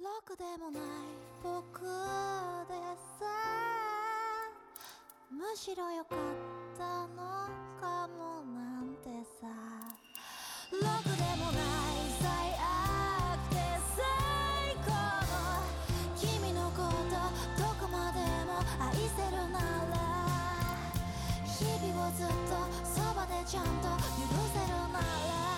[0.00, 0.82] ろくでもない
[1.42, 2.72] 僕で
[3.20, 3.28] さ。
[5.30, 6.18] むしろ良かっ
[6.78, 7.18] たの
[7.78, 9.46] かもなんてさ。
[10.72, 12.24] ろくでもない最
[12.64, 13.60] 悪で
[13.94, 14.00] 最
[14.86, 14.88] 高
[15.28, 15.68] の
[16.16, 17.20] 君のこと
[17.62, 19.92] どこまでも愛せるなら。
[21.44, 22.32] 日々をずっと
[22.88, 24.00] そばでちゃんと許
[24.48, 25.49] せるなら。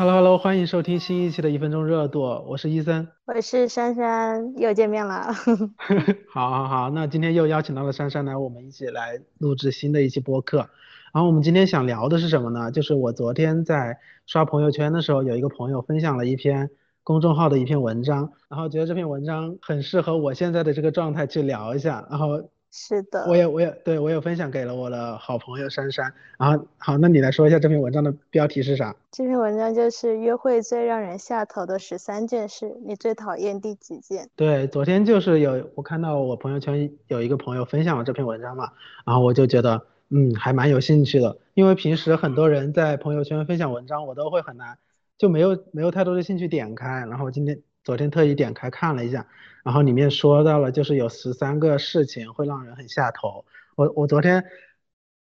[0.00, 3.06] Hello Hello，欢迎收听新一期的一分钟热度，我是伊森。
[3.26, 5.30] 我是珊珊，又见面了。
[6.32, 10.70] 好，好，好，那今天又邀请到了珊珊来，我们一起来录制新的一期播客。
[11.12, 12.70] 然后我们今天想聊的是什么呢？
[12.70, 16.70] 就是我昨天在刷朋友圈的时候，有一个朋友分享了一篇
[17.04, 26.12] 公众号的一篇文章，然后觉得这篇文章很适合我现在的这个状态去聊一下，然后是的，我也我也对我也分享给了我的好朋友珊珊。
[26.38, 28.94] 然后好，那你来说一下这篇文章的标题是啥？
[29.10, 34.30] 这篇文章就是约会最让人下头的十三件事，你最讨厌第几件？
[34.36, 38.70] 对，昨天就是有我看到我朋友圈有一个朋友分享了这篇文章嘛，
[39.04, 44.78] 然后我就觉得嗯还蛮有兴趣的，因为平时很多人在朋友圈分享文章，我都会很难
[45.18, 49.26] 就没有没有太多的兴趣点开，然后今天昨天特意点开看了一下，
[49.64, 53.44] 然后里面说到了就是有十三个事情会让人很下头，
[53.76, 54.44] 我我昨天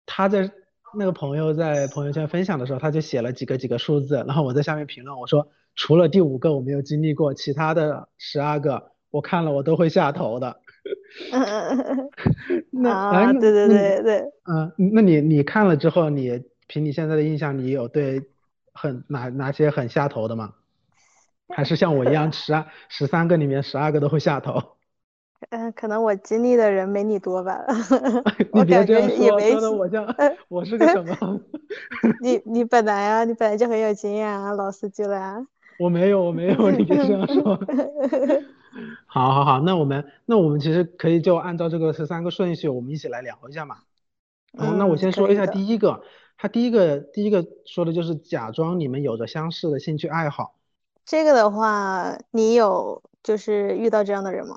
[0.05, 0.51] 他在
[0.97, 10.61] 那个朋友在朋友圈分享的时候，他就写了几个几个数字，然后我在下面评论我说除了第五个我没有经历过，其他的十二个我看了我都会下头的。
[12.70, 18.23] 那对对对对，嗯，那你你看了之后，你凭你现在的印象，你有对
[18.73, 20.55] 很哪哪些很下头的吗？
[21.48, 24.77] 还是像我一样十二十三个里面十二个都会下头？
[25.50, 27.61] 嗯，可能我经历的人没你多吧，
[28.55, 30.06] 你别这样说，觉也没说的我像
[30.48, 31.41] 我是个什么？
[32.22, 35.47] 你你本来啊，你本来就很有经验啊，老司机了啊。
[35.78, 37.61] 我没有，我没有，你别这样说。
[39.06, 43.77] 好，好，好，那我们那我们其实可以就按照这个十三个顺序，我们一起来聊一下嘛。
[44.52, 45.46] 然后那我嗯，先说一下。
[45.46, 46.02] 第一个，
[46.39, 50.55] 他第一个第一个说的就是假装你们有着相似的兴趣爱好。
[51.06, 54.56] 这个的话，你有就是遇到这样的人吗？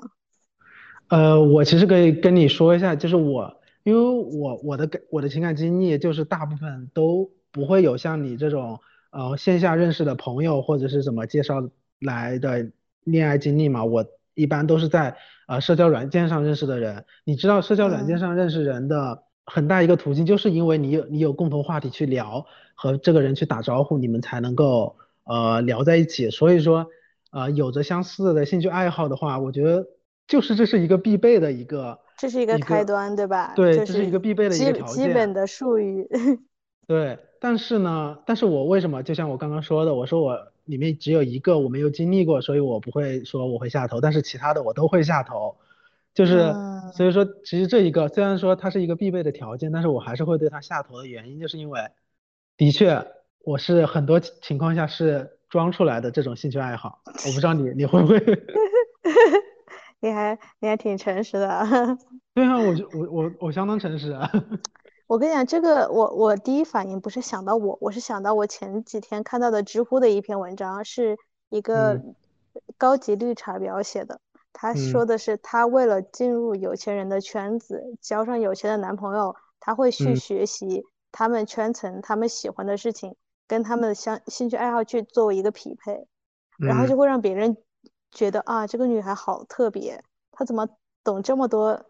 [1.08, 4.00] 呃，我其实可以跟你说一下，就是我，因为
[4.36, 8.80] 我我的感我的情感经历就是大部分都不会有像你这种
[9.12, 11.62] 呃线下认识的朋友或者是怎么介绍
[12.00, 12.70] 来的
[13.04, 15.16] 恋爱经历嘛，我一般都是在
[15.46, 17.04] 呃社交软件上认识的人。
[17.24, 22.44] 你知道社交软件嗯上认识人的很大一个途径，就是因为你有你有共同话题去聊，
[22.74, 26.30] 和这个人去打招呼，你们才能够呃聊在一起。
[26.30, 26.86] 所以说
[27.30, 29.86] 呃有着相似的兴趣爱好的话，我觉得
[30.26, 33.52] 就是这是一个必备的一个这是一个开端，对吧？
[33.56, 35.08] 对，这是一个必备的一个条件。
[35.08, 36.08] 基本的术语。
[36.86, 45.56] 对，但是呢，但是我为什么就像我刚刚说的，我说我里面只有一个我没有经历过，所以我不会说我会下头，但是其他的我都会下头。
[46.12, 51.80] 就是嗯所以说，其实这一个虽然说它是一个必备的条件，但是我还是会对它下头的原因，就是因为
[52.56, 53.06] 的确
[53.42, 58.18] 我是很多情情况下是装出来的这种兴趣爱好，我不知道你你会不会？
[60.00, 61.66] 你还你还挺诚实的啊。
[62.34, 64.30] 对啊，我就我我我相当诚实啊。
[65.06, 71.18] 我跟你讲，这个我我第一反应不是想到我，我是想到我前几天看到的知乎的一篇文章，是
[71.48, 72.14] 一个嗯
[72.78, 74.20] 高级绿茶婊写的。
[74.52, 83.16] 他说嗯的是，他为了进入有钱人的圈子，交上有钱的男朋友，他会去嗯学习他们圈层他们喜欢的事情，
[83.50, 86.06] 跟他们的相兴趣爱好去作为一个匹配，
[86.56, 87.56] 然后就嗯会让别人
[88.12, 90.68] 觉得啊，这个女孩好特别，她怎么
[91.02, 91.84] 懂这么多，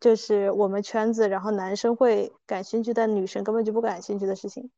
[0.00, 4.70] 就是我们圈子，然后男生会感兴趣，但女生根本就不感兴趣的事情，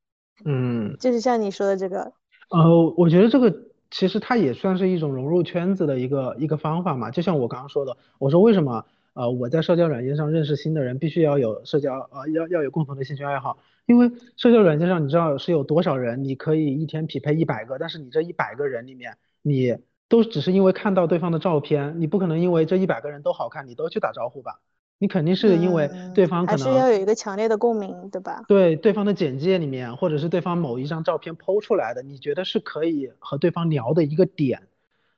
[0.45, 0.95] 嗯。
[1.01, 2.13] 就是像你说的这个，
[2.51, 3.51] 呃，我觉得这个
[3.91, 7.11] 其实它也算是一种融入圈子的一个一个方法嘛。
[7.11, 19.77] 就像我刚刚说的，我说为什么呃我在社交软件上认识新的人必须要有社交呃要要有共同的兴趣爱好，因为社交软件上你知道是有多少人，你可以一天匹配一百个，但是你这一百个人里面，你
[20.09, 24.61] 都只是因为看到对方的照片，你不可能因为这一百个人都好看，你都去打招呼吧？
[24.99, 26.79] 你肯定是因为嗯，对方可能还是。
[26.79, 28.43] 要有一个强烈的共鸣，对吧？
[28.47, 34.63] 对对方的简介里面，或者是对方某一张照片剖出来的，你觉得是可以和对方聊的一个点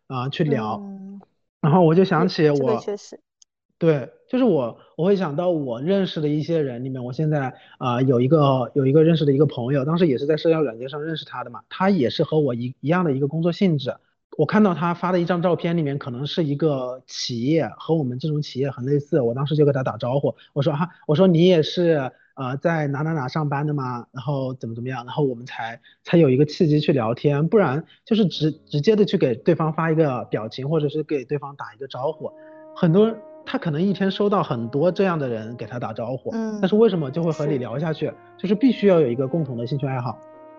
[0.06, 0.76] 啊，去聊。
[0.80, 1.20] 嗯，
[1.60, 3.18] 然后我就想这这个起我，确实，
[3.82, 13.96] 对，就是我我会想到我认识的一些人里面，我现在啊、有一个有一个认识的一个朋友，当时也是在社交软件上认识他的嘛，他也是和我一一样的一个工作性质。
[14.38, 24.06] 我看到他发的一张照片里面可能是一个企业，和我们这种企业很类似，我当时就给他打招呼，我说哈，我说你也是呃在哪哪哪上班的吗？
[24.12, 32.30] 然后怎么怎么样，然后我们才才有一个契机去聊天，不然就是直直接的去给对方发一个表情，或者是给对方打一个招呼，
[32.76, 33.12] 很多
[33.44, 38.12] 他可能一天收到很多这样的人给他打招呼，嗯但是为什么就会和你聊下去？
[38.36, 40.18] 就是必须要有一个共同的兴趣爱好。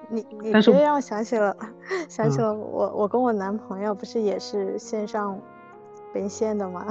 [0.09, 1.55] 你你但是让我想起了，
[2.09, 5.39] 想起嗯了我我跟我男朋友不是也是线上
[6.13, 6.85] 连线的吗？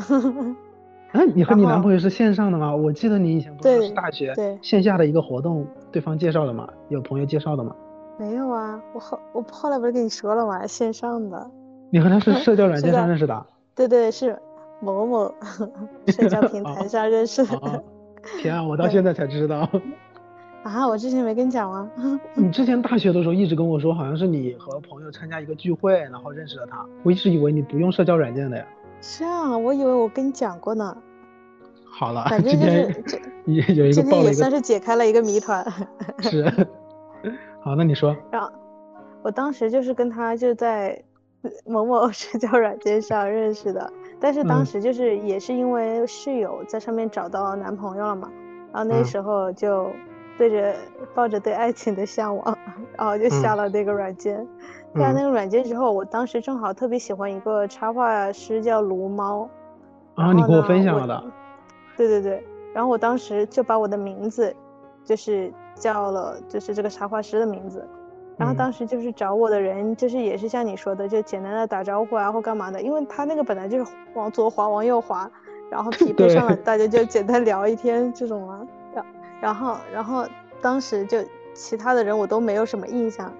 [1.12, 2.74] 啊， 你和你男朋友是线上的吗？
[2.74, 6.66] 我记得你以前不是大学对线下的一个活动，对方介绍的吗？
[6.88, 7.76] 有朋友介绍的吗？
[8.18, 10.66] 没有啊，我后我后来不是跟你说了吗？
[10.66, 11.50] 线上的，
[11.90, 13.46] 你和他是 社交软件上认识的啊？
[13.74, 14.38] 对对是
[14.82, 15.34] 某某
[16.08, 17.82] 社交平台上认识的哦，
[18.40, 19.68] 天啊，我到现在才知道。
[20.64, 21.90] 啊，我之前没跟你讲吗？
[22.34, 26.84] 你之前大学的时候一直跟我说，好像是你和朋友参加一个聚会，然后认识了他。
[27.04, 28.66] 我一直以为你不用社交软件的呀。
[29.00, 30.96] 是啊，我以为我跟你讲过呢，
[31.86, 35.64] 好了，反正就是这也有一个今天也爆了一个算是解开了一个谜团。
[36.20, 36.44] 是。
[37.60, 38.16] 好，那你说。
[38.30, 38.50] 然后
[39.22, 41.00] 我当时就是跟他就在
[41.66, 43.92] 某某社交软件上认识的，
[44.22, 48.30] 但是当嗯时就是也是因为室友在上面找到男朋友了嘛，
[48.72, 49.90] 然后那嗯时候就
[50.38, 50.76] 对着
[51.12, 52.58] 抱着对爱情的向往，
[52.96, 54.46] 然后就下嗯了那个软件。
[54.94, 59.48] 下了那嗯个软件之后，我当时正好特别喜欢一个插画师叫卢猫，
[60.14, 61.24] 啊，你给我然后呢我分享了的。
[61.96, 64.54] 对对对，然后我当时就把我的名字，
[65.04, 67.84] 就是叫了，就是这个插画师的名字。
[68.38, 75.30] 然后嗯当时就是找我的人，就是也是像你说的，就简单的打招呼啊或干嘛的，因为他那个本来就是往左滑往右滑，
[75.70, 78.66] 然后 匹配上了，大家就简单聊一天这种嘛。
[78.94, 79.04] 然
[79.40, 80.26] 然后然后
[80.60, 81.18] 当时就
[81.54, 83.32] 其他的人我都没有什么印象，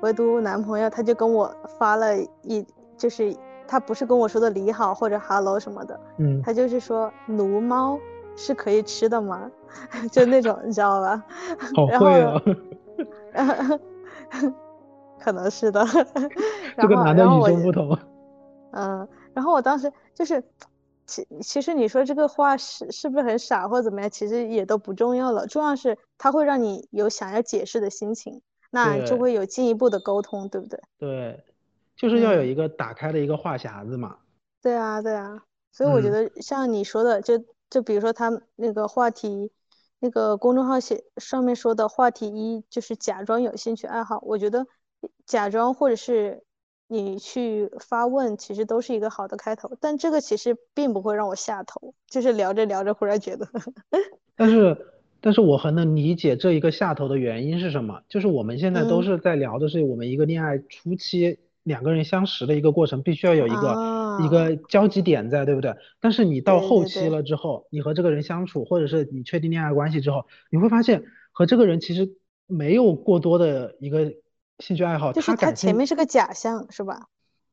[0.00, 2.66] 唯独男朋友他就跟我发了一，
[2.96, 3.34] 就是
[3.68, 7.98] 他不是跟我说的你好或者 hello 什么的，嗯，他就是说奴猫
[8.36, 9.50] 是可以吃的吗？
[10.10, 11.22] 就那种你知道吧？
[11.76, 13.80] 好然后会哦。
[15.20, 15.84] 可能是的。
[16.76, 17.98] 这个然后男的与众不同。
[18.72, 20.42] 嗯，然后我当时就是，
[21.06, 28.40] 其其实你说这个话是是不是很傻或者怎么样，其实也都不重要了，重要是它会让你有想要解释的心情，
[28.70, 30.80] 那就会有进一步的沟通，对不对？
[30.98, 31.44] 对，
[31.96, 34.16] 就是要有嗯一个打开的一个话匣子嘛。
[34.62, 35.42] 对啊，对啊，
[35.72, 39.50] 所以我觉嗯得像你说的，就就比如说他那个话题，
[40.00, 44.66] 那个公众号写上面说的话题一就是假装有兴趣爱好，我觉得
[45.26, 46.42] 假装或者是
[46.88, 53.46] 你去发问，其实都是一个好的开头，但这个其实并不会让我下头，就是聊着聊着忽然觉得，
[54.36, 54.76] 但是，
[55.20, 59.04] 但是我很能理解这一个下头的原因是什么，就是我们现在都嗯。
[59.04, 63.56] 是在聊的是我们一个恋爱初期两个人相识的一个过程，必须要有一个、
[64.20, 65.74] 一啊，个交集点在，对不对？
[66.00, 72.16] 但是你到后期了之后，你和这个人相处，或者是你确定恋爱关系之后，你会发现和这个人其实
[72.46, 74.12] 没有过多的一个
[74.58, 77.08] 兴趣爱好，就是他，前面是个假象，是吧？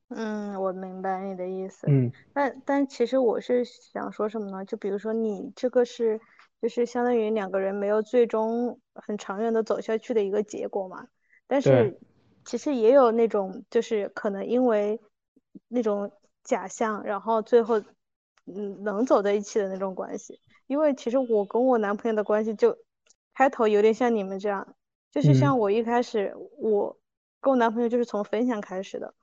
[0.09, 1.86] 嗯，我明白你的意思。
[1.89, 4.63] 嗯但但其实我是想说什么呢？
[4.63, 6.21] 就比如说你这个是，
[6.62, 11.07] 就是相当于两个人没有最终很长远的走下去的一个结果嘛。
[11.45, 12.00] 但是
[12.47, 14.99] 其实也有那种，就是可能因为
[15.67, 16.09] 那种
[16.45, 17.77] 假象，然后最后
[18.45, 20.39] 嗯能走在一起的那种关系。
[20.65, 22.77] 因为其实我跟我男朋友的关系就
[23.33, 24.75] 开头有点像你们这样，
[25.11, 26.97] 就是嗯像我一开始我
[27.41, 29.13] 跟我男朋友就是从分享开始的。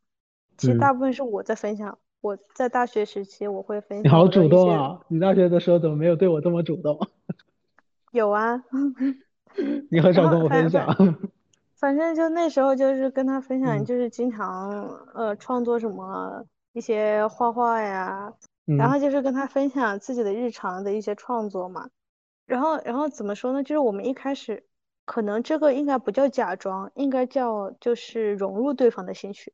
[0.59, 5.01] 其实嗯大部分是我在分享，我在大学时期我会分享你好主动啊！
[5.09, 6.99] 你大学的时候怎么没有对我这么主动？
[8.13, 8.63] 有啊，
[9.91, 10.87] 你很少跟我分享。
[11.85, 14.71] 反正就那时候就是跟他分享，嗯就是经常
[15.13, 18.33] 呃创作什么一些画画呀，
[18.65, 21.91] 然嗯后就是跟他分享自己的日常的一些创作嘛。
[22.47, 23.63] 然后然后怎么说呢？
[23.63, 24.65] 就是我们一开始
[25.05, 29.53] 可能这个应该不叫假装，应该叫就是融入对方的兴趣。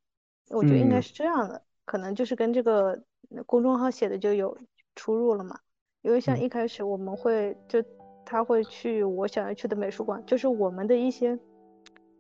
[0.50, 3.02] 我觉得应该嗯是这样的，可能就是跟这个
[3.44, 4.56] 公众号写的就有
[4.94, 5.58] 出入了嘛。
[6.02, 7.82] 因为像嗯一开始我们会就
[8.24, 11.36] 他会去我想要去的美术馆，就是我们的一些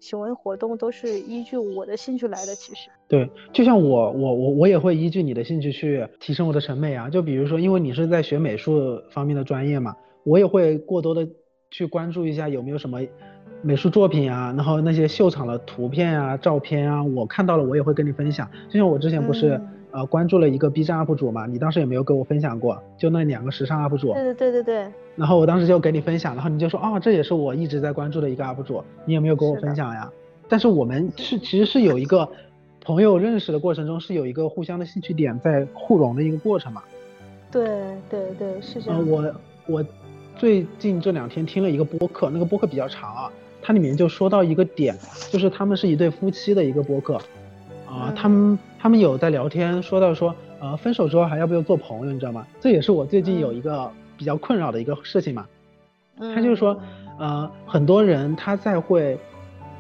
[0.00, 2.54] 行为活动都是依据我的兴趣来的。
[2.54, 7.08] 其实，对，就像我我我我也会依据你的兴趣去提升我的审美啊。
[7.08, 11.28] 就比如说，因为你是在学美术方面的专业嘛，我也会过多的
[11.70, 13.00] 去关注一下有没有什么
[13.62, 18.50] 美术作品啊，然后那些秀场的图片啊、照片啊，我看到了我也会跟你分享。
[18.68, 24.12] 就像我之前不是、嗯呃关注了一个 B 站 UP 主嘛，你当时也没有跟我分享过，就那两个时尚 UP 主。
[24.14, 30.10] 对对对对对，然后我当时就给你分享，然后你就说啊、这也是我一直在关注的一个 UP 主，你有没有跟我分享呀？
[30.48, 32.28] 但是我们是其实是有一个
[32.82, 36.82] 朋友认识的过程中是有一个互相的兴趣点在互融的一个过程嘛。
[37.52, 37.64] 对
[38.08, 39.08] 对对，是这呃，样。
[39.08, 39.34] 我
[39.66, 39.84] 我
[40.36, 44.96] 最近这两天听了一个播客，那个播客比较长啊，它里面就说到一个点，
[45.30, 47.14] 就是他们是一对夫妻的一个播客，
[47.86, 52.46] 啊、嗯他们他们有在聊天，说到说，呃，分手之后还要不要做朋友，你知道吗？
[52.58, 55.46] 这也是我最近有一个比较困扰的一个事情嘛。
[56.18, 56.80] 他就是说，
[57.18, 59.18] 呃，很多人他在会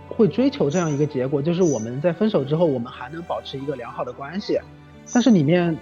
[0.06, 4.58] 会追求这样一个结果，就是我们在分手之后，我们还能保持一个良好的关系。
[5.14, 5.74] 但是里面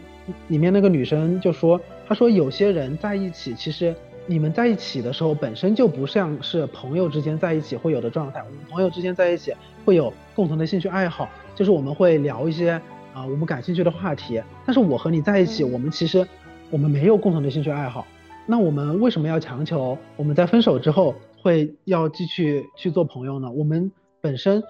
[0.47, 3.93] 里面那个女生就说，她说有些人在一起，其实
[4.27, 8.39] 你们在一起的时候本身就不像是朋友之间在一起会有的状态。
[8.47, 9.53] 我们朋友之间在一起
[9.85, 12.81] 会有共同的兴趣爱好，就是我们会聊一些
[13.19, 14.41] 啊、我们感兴趣的话题。
[14.65, 16.27] 但是我和你在一起，嗯我们其实
[16.71, 18.07] 我们没有共同的兴趣爱好。
[18.47, 23.51] 那我们为什么要强求我们在分手之后会要继续去做朋友呢？
[23.51, 24.63] 我们本身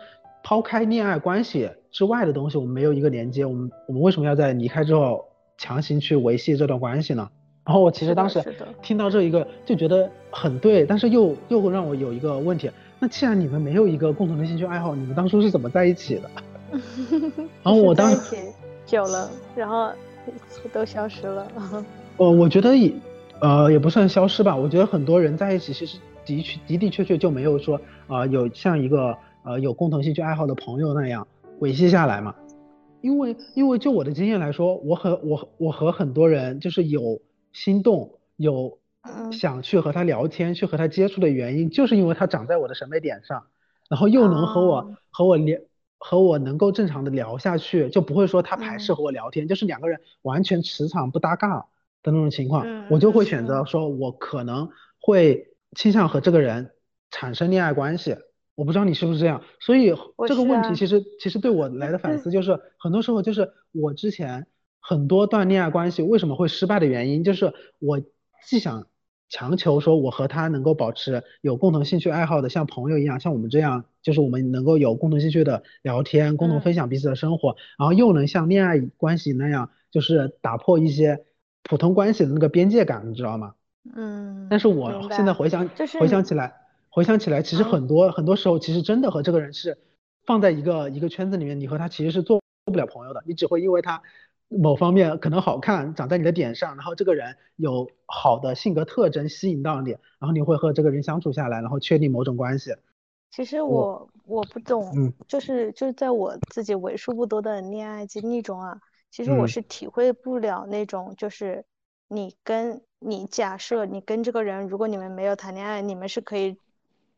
[0.42, 5.24] 抛开恋爱关系之外的东西，我们没有一个连接，我们我们为什么要在离开之后
[5.58, 7.28] 强行去维系这段关系呢？
[7.64, 8.42] 然后我其实当时
[8.80, 16.30] 听到这一个就觉得很对，但是又又让我有一个问题，那既然你们没有一个共同的兴趣爱好，你们当初是怎么在一起的？
[17.62, 18.12] 然后我当
[18.86, 19.90] 久了，然后
[20.72, 21.46] 都消失了。
[22.18, 22.92] 呃，我觉得也，
[23.40, 24.56] 呃，也不算消失吧。
[24.56, 31.26] 我觉得很多人在一起，其实的确的的确确就没有说，啊，有像一个呃有共同兴趣爱好的朋友那样
[31.60, 32.34] 维系下来嘛。
[33.00, 37.20] 因为因为就我的经验来说，我和我和我和很多人就是有
[37.52, 43.44] 心动，有嗯想去和他聊天，去和他接触的原因，就是因为他长在我的审美点上，
[43.88, 45.60] 然后又能和我、哦和我聊。
[45.98, 51.66] 和我能够正常的聊下去，就不会说他排斥嗯和我聊天，就是两个人完全磁场不搭嘎
[52.02, 56.70] 的那种情况，嗯我就会嗯选择嗯说，我可能会倾向和这个人
[57.10, 58.16] 产生恋爱关系。
[58.54, 59.92] 我不知道你是不是这样，所以
[60.26, 64.48] 这个问题其实其实对我来的反思 就是，很多时候就是我之前
[64.80, 68.00] 很多段恋爱关系为什么会失败的原因，就是我
[68.46, 68.86] 既想
[69.28, 81.24] 强求说我和他能够保持有共同兴趣爱好的，像朋友一样，像我们这样，就是我们能够有共同兴趣的聊天，共同嗯分享彼此的生活，然后又能像恋爱关系那样，就是打破一些
[81.62, 83.54] 普通关系的那个边界感，你知道吗？
[83.94, 86.54] 嗯，但是我现在回想就是回想起来，
[86.90, 89.78] 回想起来，其实嗯很多很多时候，其实真的和这个人是
[90.24, 94.02] 放在一个一个圈子里面，你和他其实是做不了朋友的，你只会因为他
[94.48, 102.74] 某方面可能好看，长在你的点上，然后这个人有好的性格特征吸引到你，然后你会和这个人相处下来，然后确定某种关系。
[103.30, 111.64] 其实我我我不懂，嗯就是就是在我自己为数不多的恋爱经历中啊，其实我嗯是体会不了那种就是
[112.08, 116.56] 你跟你假设你跟这个人，如果你们没有谈恋爱，你们是可以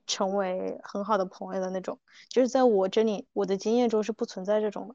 [0.08, 4.94] 成为很好的朋友的那种，就是在我这里我的经验中是不存在这种的。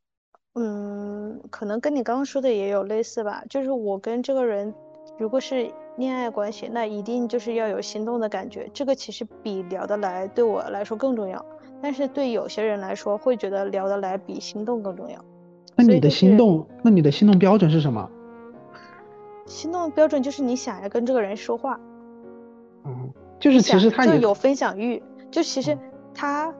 [0.55, 4.73] 嗯，可能跟你刚刚说的也有类似吧，就是我跟这个人
[5.17, 11.45] 如果是恋爱关系，那一定就是要有心动的感觉，这个其实比聊得来对我来说更重要，
[11.81, 15.23] 但是对有些人来说会觉得聊得来比心动更重要。
[15.75, 18.09] 那你的心动，那你的心动标准是什么？
[19.45, 21.79] 心动的标准就是你想要跟这个人说话，
[22.85, 25.79] 嗯，就是其实他就有分享欲，就其实嗯
[26.13, 26.55] 他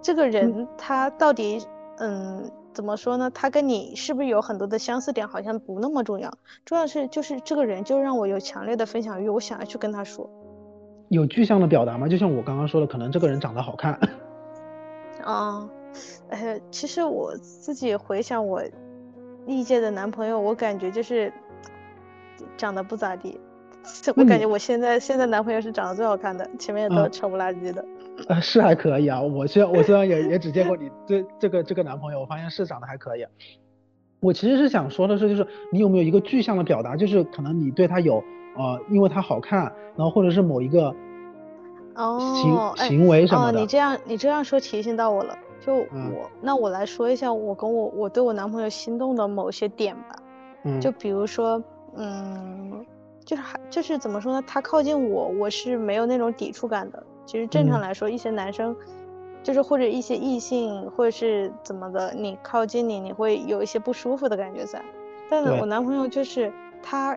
[0.00, 1.62] 这个人他到底
[1.98, 3.30] 嗯怎么说呢？
[3.30, 6.30] 他跟你是不是有很多的相似点，好像不那么重要，
[6.64, 10.28] 重要是就是这个人就让我有强烈的分享欲，我想要去跟他说。
[11.08, 12.08] 有具象的表达吗？
[12.08, 13.98] 就像我刚刚说的，可能这个人长得好看。
[15.24, 15.68] 嗯，
[16.28, 18.60] 呃，其实我自己回想我
[19.46, 21.32] 历届的男朋友，我感觉就是
[22.56, 23.38] 长得不咋地。
[24.16, 27.84] 我感觉我现在现在男朋友是长得最好看的，前面都嗯丑不拉几的。
[28.28, 29.20] 呃，是还可以啊。
[29.20, 33.26] 我虽然我虽然也也只见过你这这个这个男朋友，我发现是长得还可以。
[34.20, 38.22] 我其实是想说的是，就是你有没有一个具象的表达，就是可能你对他有
[38.56, 39.64] 呃，因为他好看，
[39.96, 40.94] 然后或者是某一个
[41.94, 43.60] 行、哦，行，行为什么哦，的。
[43.60, 45.36] 你这样你这样说提醒到我了。
[45.60, 50.16] 就嗯我，那我来说一下我跟我我对我男朋友心动的某些点吧。
[50.64, 51.62] 嗯，就比如说，
[51.96, 52.84] 嗯，
[53.24, 54.44] 就是还就是怎么说呢？
[54.46, 57.02] 他靠近我，我是没有那种抵触感的。
[57.26, 58.76] 其实正常嗯来说，一些男生，
[59.42, 64.82] 就是或者一些异性，或者是怎么的，你靠近你，你会有一些不舒服的感觉在。
[65.30, 66.52] 但是我男朋友就是
[66.82, 67.16] 他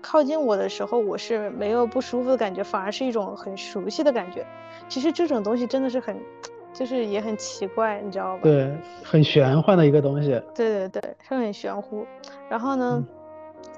[0.00, 4.46] 靠近我的时候，我是没有不舒服的感觉，反而是一种很熟悉的感觉。
[4.88, 6.16] 其实这种东西真的是很，
[6.74, 8.40] 就是也很奇怪，你知道吧？
[8.42, 10.28] 对，很玄幻的一个东西。
[10.54, 12.06] 对对对，是很玄乎。
[12.50, 13.06] 然后呢，嗯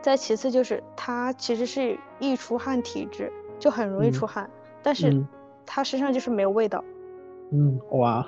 [0.03, 4.51] 再其次就是他其实是易出汗体质，就很容易嗯出汗，
[4.83, 5.27] 但是嗯
[5.67, 6.83] 他身上就是没有味道。
[7.53, 8.27] 嗯，哇，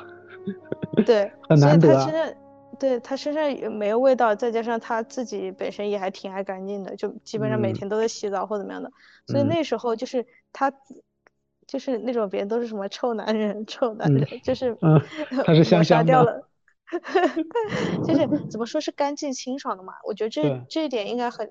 [1.05, 2.35] 对， 很难得啊他身上
[2.79, 8.91] 对他身上也没有味道，再加上他自己本身也还挺爱干净的，就基本上每嗯天都在洗澡或怎么样的，
[9.27, 10.71] 所以嗯那时候就是他，
[11.67, 15.01] 就是那种别人都是什么臭男人、臭男嗯人，就是嗯
[15.45, 16.47] 他是抹香杀掉了，
[18.07, 19.95] 就是怎么说是干净清爽的嘛？
[20.07, 21.49] 我觉得这这一点应该很，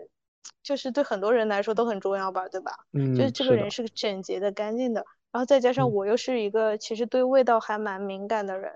[0.61, 2.71] 就是对很多人来说都很重要吧，对吧？
[2.93, 5.03] 嗯就是这个人是个整洁的、干净的，
[5.35, 8.71] 然后再加上嗯我又是一个其实对味道还蛮敏感的人。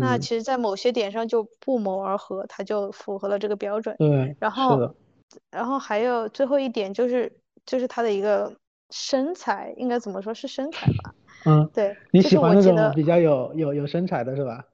[0.00, 3.94] 那嗯，其实，在某些点上就不谋而合，它就符合了这个标准。
[3.96, 4.92] 对，然后，
[5.52, 7.32] 然后还有最后一点就是，
[7.64, 8.52] 就是他的一个
[8.90, 11.14] 身材，应该怎么说是身材吧？
[11.46, 14.64] 嗯，对，你就是喜欢那种比较有有有身材的是吧？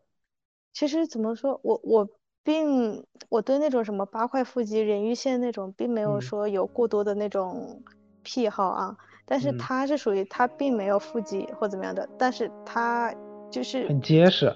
[0.73, 2.09] 其实怎么说，我我
[2.43, 7.83] 并我对那种什么八块腹肌、人鱼线那种，并没有嗯说有过多的那种
[8.23, 8.97] 癖好啊。
[9.27, 9.59] 但是嗯。
[9.59, 13.13] 他是属于他并没有腹肌或怎么样的，但是他
[13.51, 14.51] 就是很结实，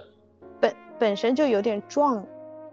[0.61, 2.25] 本本身就有点壮，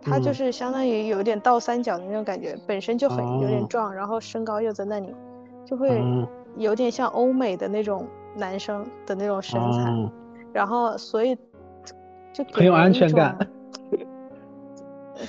[0.01, 0.33] 他就嗯。
[0.33, 3.67] 是相当于有点倒三角的那种感觉，本身就很有点哦。
[3.69, 5.13] 壮，然后身高又在那里，
[5.65, 6.27] 就会哦。
[6.57, 10.11] 有点像欧美的那种男生的那种身材，哦，
[10.53, 11.35] 然后所以
[12.33, 13.37] 就很有安全感。
[13.37, 13.47] 种，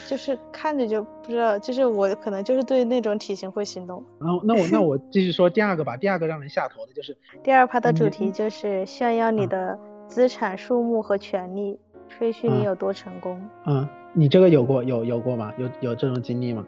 [0.07, 4.05] 就是看着就不知道，就是我可能就是对那种体型会心动。
[4.21, 11.79] 然后那我那我继续说第二个吧，第二个让人下头的就是第二趴的主题就是炫耀你嗯的资产数目和权利，
[12.09, 13.41] 吹嘘你嗯有多成功。
[13.67, 15.53] 嗯，你这个有过有有过吗？
[15.59, 16.67] 有有这种经历吗？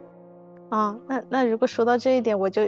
[0.70, 2.62] 啊，那那如果说到这一点，我就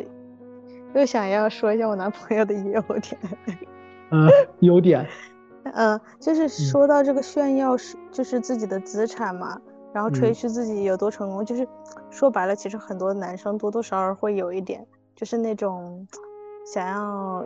[0.95, 3.19] 又想要说一下我男朋友的优点。
[4.11, 4.29] 嗯，
[4.61, 5.07] 优点，
[5.73, 9.59] 嗯，就是说到这个炫耀是就是自己的资产嘛，
[9.93, 11.67] 然后吹嗯嘘自己有多成功，就是
[12.11, 16.07] 说白了，其实很多男生多多少少会有一点，就是那种
[16.67, 17.45] 想要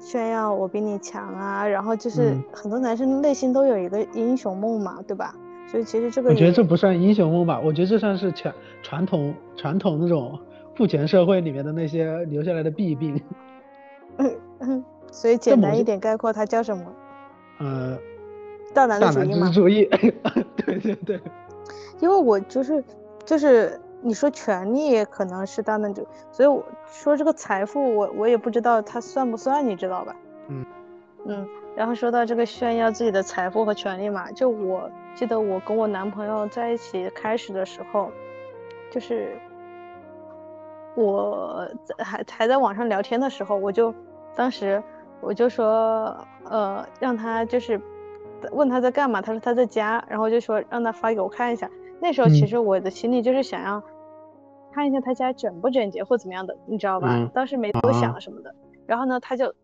[0.00, 5.34] 炫耀我比你强啊，然后就是嗯很多男生内心都有一个英雄梦嘛，对吧？
[5.66, 10.38] 所以其实这个我觉得这不算英雄梦吧，我觉得这算是传传统传统那种
[10.76, 13.20] 父权社会里面的那些留下来的弊病。
[14.18, 16.84] 嗯嗯，所以简单一点概括，它叫什么？
[17.58, 17.98] 呃，
[18.72, 19.52] 大男大男子主义嘛子。
[19.54, 19.84] 主义，
[20.56, 21.20] 对对对，
[22.00, 22.82] 因为我就是
[23.24, 30.16] 就是你说权利可能是大男子，所以我说这个财富我我也不知道它算不算，你知道吧？
[30.48, 30.66] 嗯
[31.26, 38.10] 嗯，然后说到这个炫耀自己的财富和权利嘛，就我记得我跟我男朋友在一起开始的时候，
[38.90, 39.38] 就是
[40.94, 43.94] 我在还还在网上聊天的时候，我就
[44.34, 44.82] 当时
[45.22, 46.14] 我就说
[46.44, 47.80] 呃让他就是
[48.52, 51.70] 问他在干嘛，他说他在家，然后就说让他发给我看一下。
[52.04, 53.82] 那时候其嗯实我的心里就是想要
[54.74, 57.08] 看一下他家整不整洁或怎么样的，你知道吧？
[57.16, 58.54] 嗯当时没多啊想什么的。
[58.86, 59.54] 然后呢，他就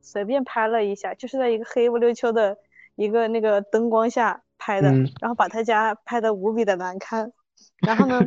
[0.00, 2.56] 随便拍了一下，就是在一个黑不溜秋的
[2.94, 7.32] 一个那个灯光下拍的，嗯然后把他家拍的无比的难看。
[7.84, 8.20] 然后呢，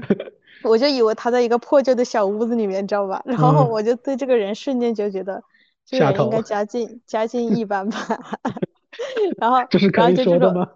[0.64, 3.22] 我就以为他在一个破旧的小屋子里面，你知道吧？
[3.24, 5.42] 然后嗯我就对这个人瞬间就觉得，
[5.86, 8.20] 这个人应该 家境家境一般般。
[9.40, 10.70] 然后，这是然后就这种，说的吗？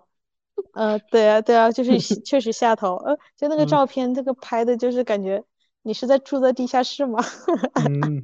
[0.74, 2.96] 呃，对啊，对啊，就是 确实下头。
[2.96, 5.44] 呃，就那个嗯照片，这个拍的就是感觉
[5.84, 7.24] 你是在住在地下室吗？
[7.76, 8.24] 嗯，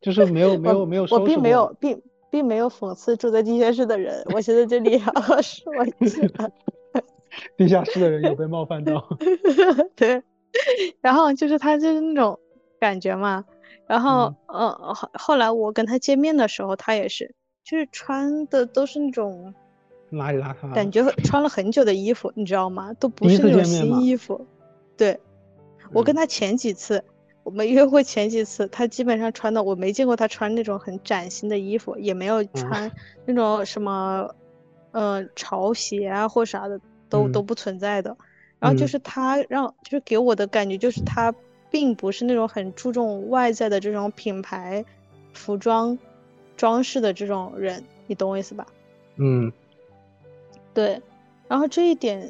[0.00, 6.20] 就是没有没有没有我并没有，并并没有讽刺住在地下室的人，我现在这里要说一下，
[7.56, 9.06] 地下室的人有被冒犯到。
[9.96, 10.22] 对，
[11.00, 12.38] 然后就是他就是那种
[12.78, 13.44] 感觉嘛，
[13.86, 17.34] 然后呃后后来我跟他见面的时候，他也是，
[17.64, 19.54] 就是穿的都是那种
[20.14, 22.92] 邋里邋遢，感觉穿了很久的衣服，你知道吗？
[22.94, 24.46] 都不是那种新衣服，
[24.96, 25.18] 对，
[25.92, 27.02] 我跟嗯他前几次。
[27.42, 32.90] 我们约会前几次，他基本上穿的我没见过他穿那种很崭新的衣服，也没有穿
[33.26, 34.34] 那种什么，
[34.92, 38.16] 呃，潮鞋啊或啥的都都嗯不存在的。
[38.58, 41.34] 然后就嗯是他让，就是给我的感觉就是他
[41.70, 44.82] 并不是那种很注重外在的这种品牌
[45.34, 45.98] 服装
[46.56, 48.66] 装饰的这种人，你懂我意思吧？
[49.16, 49.52] 嗯
[50.74, 51.00] 对，
[51.48, 52.28] 然后这一点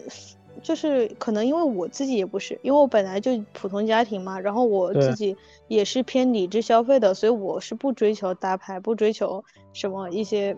[0.62, 10.56] 就是可能因为我自己也不是，因为我本来就普通家庭嘛，然后我自己也是偏理智消费的，所以我是不追求大牌，不追求什么一些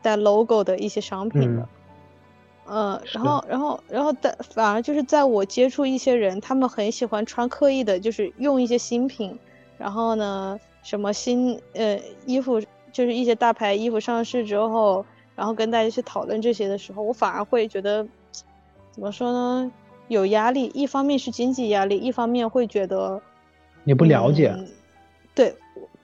[0.00, 1.62] 带 logo 的一些商品的。
[1.62, 1.68] 嗯
[2.66, 9.38] 呃，是然后，然后，然后但反而就是在我接触一些人，他们很喜欢穿刻意的，就是用一些新品，
[9.76, 12.58] 然后呢，什么新呃衣服，
[12.90, 15.04] 就是一些大牌衣服上市之后，
[15.36, 18.06] 然后跟大家去讨论这些的时候，我反而会觉得
[18.92, 19.72] 怎么说呢，
[20.08, 20.70] 有压力。
[20.74, 23.20] 一方面是经济压力，一方面会觉得
[23.82, 24.68] 你不了解，嗯
[25.34, 25.54] 对，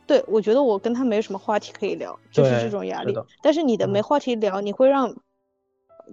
[0.06, 3.24] 对，我觉得我跟他没有什么话题可以聊，就是这种压力是。
[3.42, 5.14] 但是你的没嗯话题聊，你会让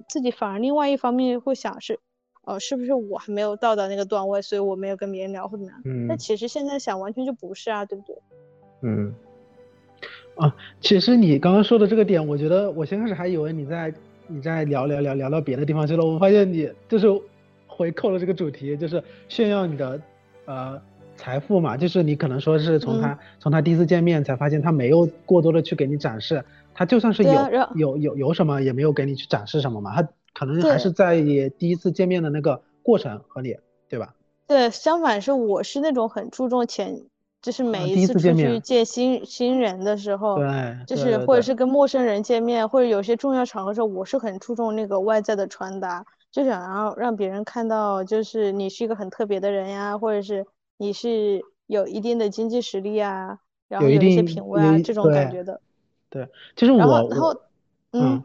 [0.07, 1.99] 自己反而另外一方面会想是，
[2.43, 5.81] 哦，是不是我还没有到达那个段位，所以我没有跟别人聊或怎么样？
[5.85, 8.15] 嗯但其实现在想，完全就不是啊，对不对？
[8.83, 9.11] 嗯，
[10.37, 13.93] 啊，其实你刚刚说的这个点，我觉得我先开始还以为你在
[14.27, 17.07] 你在聊聊聊聊到别的地方去了，我发现你就是
[17.65, 20.01] 回扣了这个主题，就是炫耀你的
[20.45, 20.81] 呃
[21.15, 33.55] 财富嘛，就是你可能说是从他、从他第一次见面才发现他没有过多的去给你展示，他就算是有、啊有有有什么也没有给你去展示什么嘛，他可能还是在意第一次见面的那个过程和你，
[33.89, 34.13] 对吧？
[34.47, 37.01] 对，相反是我是那种很注重前，
[37.41, 50.45] 就是每一一次出去见新新人的时候，对，就是或者是跟陌生人见面，或者有些重要场合的时候，我是很注重那个外在的穿搭，就想要让别人看到，就是你是一个很特别的人呀，或者是
[50.77, 55.61] 你是有一定的经济实力啊，然后有一些品味啊，这种感觉的。
[56.09, 57.33] 对，就是然我后，然后，
[57.91, 58.23] 嗯嗯，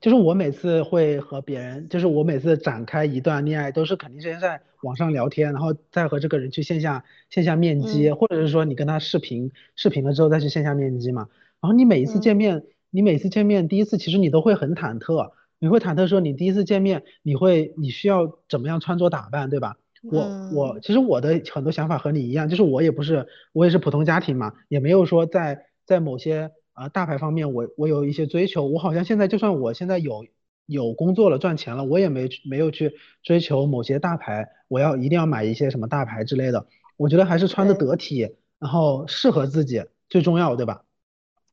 [0.00, 11.28] 就是我每次会和别人，就是我每次展开一段恋爱，都是肯定先在网上聊天，然后再和这个人去线下线下面基，嗯或者是说你跟他视频视频了之后再去线下面基嘛。
[11.60, 19.76] 然后你每一次嗯见面，你每次见面第一次其实你都会很忐忑，你会忐忑说你第一次见面你会你需要怎么样穿着打扮，对吧？
[20.02, 30.26] 我我嗯其实我的很多想法和你一样，就是我也不是我也是普通家庭嘛，也没有说在在某些呃大牌方面我我有一些追求，我好像现在就算我现在有
[30.66, 37.86] 有工作了赚钱了，我也没去没有去追求某些大牌，我要一定要买一些什么大牌之类的，我觉得还是穿的对。
[37.86, 40.84] 得体，然后适合自己最重要，对吧？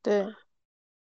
[0.02, 0.34] 对，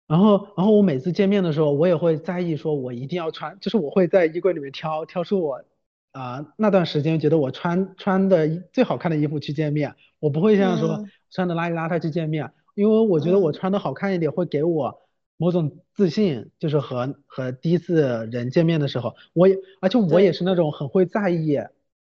[0.07, 5.65] 然后，然后我每次见面的时候，我也会在意，说我一定要穿，就是我会在衣柜里面挑挑出我，
[6.13, 11.13] 啊、那段时间觉得我穿穿的最好看的衣服去见面，我不会像说嗯。
[11.31, 15.01] 穿的邋里邋遢去见面，因为我觉得我嗯穿的好看一点会给我
[15.37, 21.59] 某种自信，就是和和第一次人见面的时候，我也而且我也是那种很会在意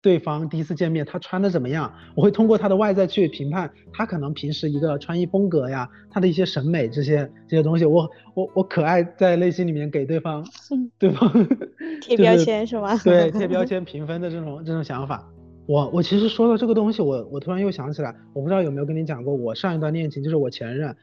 [0.02, 11.30] 对方第一次见面他穿的怎么样，我会通过他的外在去评判他可能平时一个穿衣风格呀，他的一些审美这些这些东西，我我我可爱在内心里面给对方嗯对方
[12.00, 12.96] 贴标签是吗？
[13.02, 15.24] 对，贴标 签评分的这种这种想法。
[15.66, 20.96] 我我其实说到这个东西，我我突然又想起来，我不知道有没有跟你讲过，我上一段恋情就是我前任，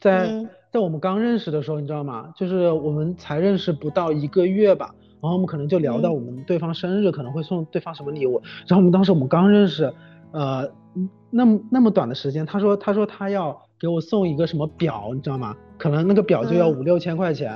[0.00, 0.48] 在嗯。
[0.72, 2.30] 在我们刚认识的时候，你知道吗？
[2.36, 6.14] 就是我们才认识不到一个月吧，然后我们可能就聊到嗯。
[6.14, 9.90] 我们对方生日可能会送对方什么礼物，然后我们当时我们刚认识，
[10.32, 15.56] 呃，嗯那么那么短的时间，他说他说他要给我送一个什么表，你知道吗？
[15.78, 16.78] 可能那个表就要嗯。
[16.78, 17.50] 五六千块钱，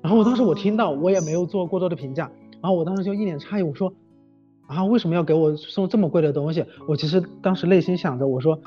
[0.00, 0.98] 然后我当时我听到哦。
[1.02, 2.30] 我也没有做过多的评价，
[2.62, 3.92] 然后我当时就一脸诧异，我说
[4.72, 6.64] 啊为什么要给我送这么贵的东西？
[6.88, 8.58] 我其实当时内心想着，我说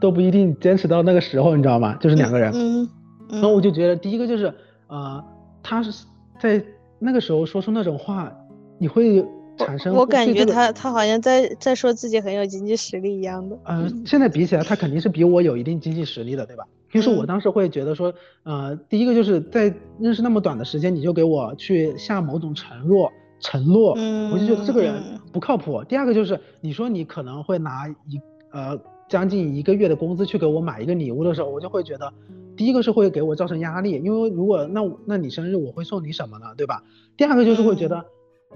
[0.00, 1.94] 都不一定坚持到那个时候，你知道吗？
[2.00, 2.88] 就是两个人，嗯，
[3.30, 4.52] 然后我嗯就觉得第一个就是
[4.86, 5.22] 呃
[5.62, 6.04] 他是
[6.40, 6.62] 在
[6.98, 8.32] 那个时候说出那种话，
[8.78, 9.24] 你会
[9.56, 13.58] 产生我感觉他他好像在在说自己很有经济实力一样的。
[13.64, 16.64] 呃，现在比起来，他肯定是比我有一定经济实力的，对吧？
[16.90, 23.90] 就是我嗯当时会觉得说，呃，第一个就是在认识那么短的时间，你就给我去下某种承诺，承诺，
[24.32, 25.82] 我就觉得这个人嗯不靠谱。
[25.84, 28.20] 第二个就是你说你可能会拿一
[28.52, 32.12] 呃将近一个月的工资去给我买一个礼物的时候，我就会觉得，
[32.56, 36.82] 第一个是会给我造成压力，因为如果那那你生日我会送你什么呢，对吧？
[37.16, 38.04] 第二个就是会觉嗯得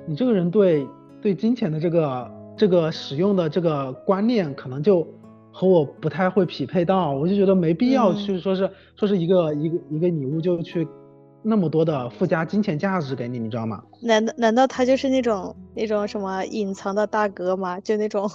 [0.07, 0.87] 你这个人对
[1.21, 5.07] 对金钱的这个这个使用的这个观念可能就
[5.53, 10.87] 和我不太会匹配到，我就觉得没必要嗯去说是、说是一个一个一个礼物就去
[11.42, 13.83] 那么多的附加金钱价值给你，你知道吗？
[14.00, 17.81] 难道难道他就是那种那种什么隐藏的大哥吗？
[17.81, 18.28] 就那种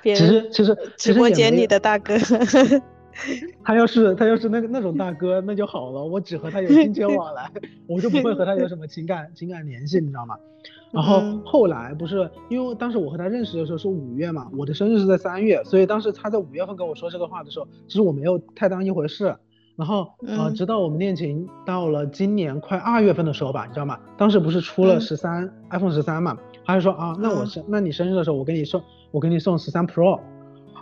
[0.00, 2.14] 别其人实其实直播间里的大哥。
[3.62, 7.48] 他要是他要是那个那种大哥，那就好了，我只和他有金钱往来，
[7.86, 10.36] 我就不会和他有什么情感情感联系，你知道吗？
[10.90, 19.36] 然后嗯后来不是因为当时我和他认识的时候是五月嘛，我的生日是在三月，所以当时他在五月份跟我说这个话的时候，其实我没有太当一回事。
[19.76, 20.54] 然后呃，嗯。
[20.54, 23.98] 直到我们恋情到了今年快二月份的时候吧，你知道吗？
[24.16, 25.00] 当时不是出了嗯。
[25.00, 27.46] 十三、iPhone 十三嘛，他就说啊，那我嗯。
[27.46, 30.20] 生、那你生日的时候我给你送我给你送十三 Pro，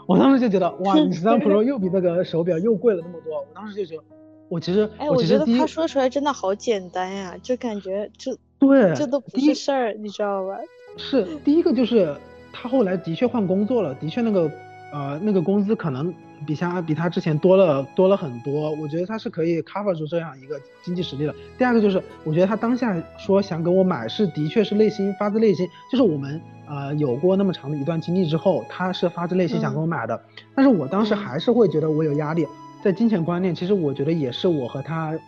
[0.07, 4.03] 我当时就觉得哇，你十三 Pro 又比那个手表又贵了那么多，我当时就觉得，
[4.49, 10.59] 我其实哎，我觉得他说出来真的好简单呀，就感觉这对这都不是事儿，你知道吧？
[10.99, 12.15] 是第一个就是
[12.53, 14.51] 他后来的确换工作了，的确那个
[14.93, 16.13] 呃那个工资可能
[16.47, 21.35] 比他比他之前多了多了很多，我觉得他是可以 cover 住这样一个经济实力的。
[21.57, 30.21] 第二个就是我觉得他当下说想给我买是的确是内心发自内心，就是我们呃有过那么长的一段经历之后，他是发自内心想给我买的，
[30.55, 31.17] 但是我当时嗯。
[31.17, 32.47] 还是会觉得我有压力，
[32.83, 35.19] 在金钱观念其实我觉得也是我和他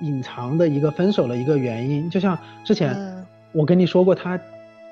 [0.00, 2.92] 隐藏的一个分手的一个原因，就像之前。
[2.94, 3.24] 嗯。
[3.56, 4.36] 我跟你说过他，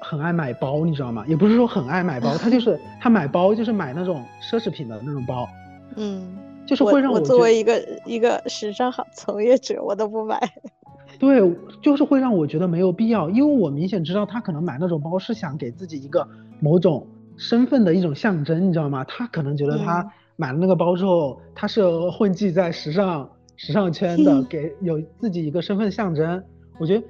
[0.01, 1.25] 很爱买包，你知道吗？
[1.27, 5.49] 也不是说很爱买包，他就是 他买包就是买那种奢侈品的那种包，
[5.96, 10.40] 嗯，就是会让我作为一个一个时尚行从业者，我都不买。
[11.18, 11.40] 对，
[11.81, 16.26] 就是会让我觉得没有必要，因为我明显知道他可能买那种包是想给自己一个
[16.59, 19.05] 某种身份的一种象征，你知道吗？
[19.05, 26.42] 他可能觉得他嗯买了那个包之后，他是混迹在时尚时尚圈的，给有自己一个身份象征。
[26.81, 27.05] 我觉得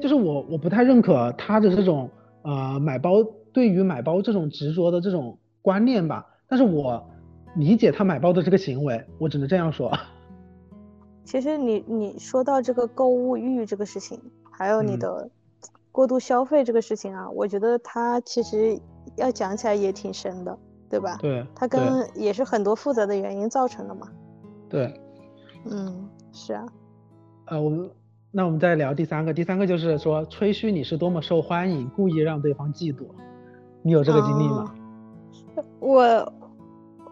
[0.00, 2.08] 就是我我不太认可他的这种
[2.42, 7.04] 呃买包对于买包这种执着的这种观念吧，但是我
[7.56, 9.92] 理解他买包的这个行为，我只能这样说。
[11.24, 15.30] 其实你你说到这个购物欲这个事情，还有你嗯的
[15.90, 18.78] 过度消费这个事情啊，我觉得它其实
[19.16, 20.58] 要讲起来也挺深的，
[20.90, 21.16] 对吧？
[21.20, 24.08] 对，它跟也是很多复杂的原因造成的嘛。
[24.68, 24.92] 对。
[25.70, 26.66] 嗯，是啊，
[27.46, 27.90] 呃，我们
[28.30, 33.06] 那我们再聊第三个，第三个就是说吹嘘你是多么受欢迎，故意让对方嫉妒。
[33.80, 34.74] 你有这个经历吗？
[35.80, 36.32] 我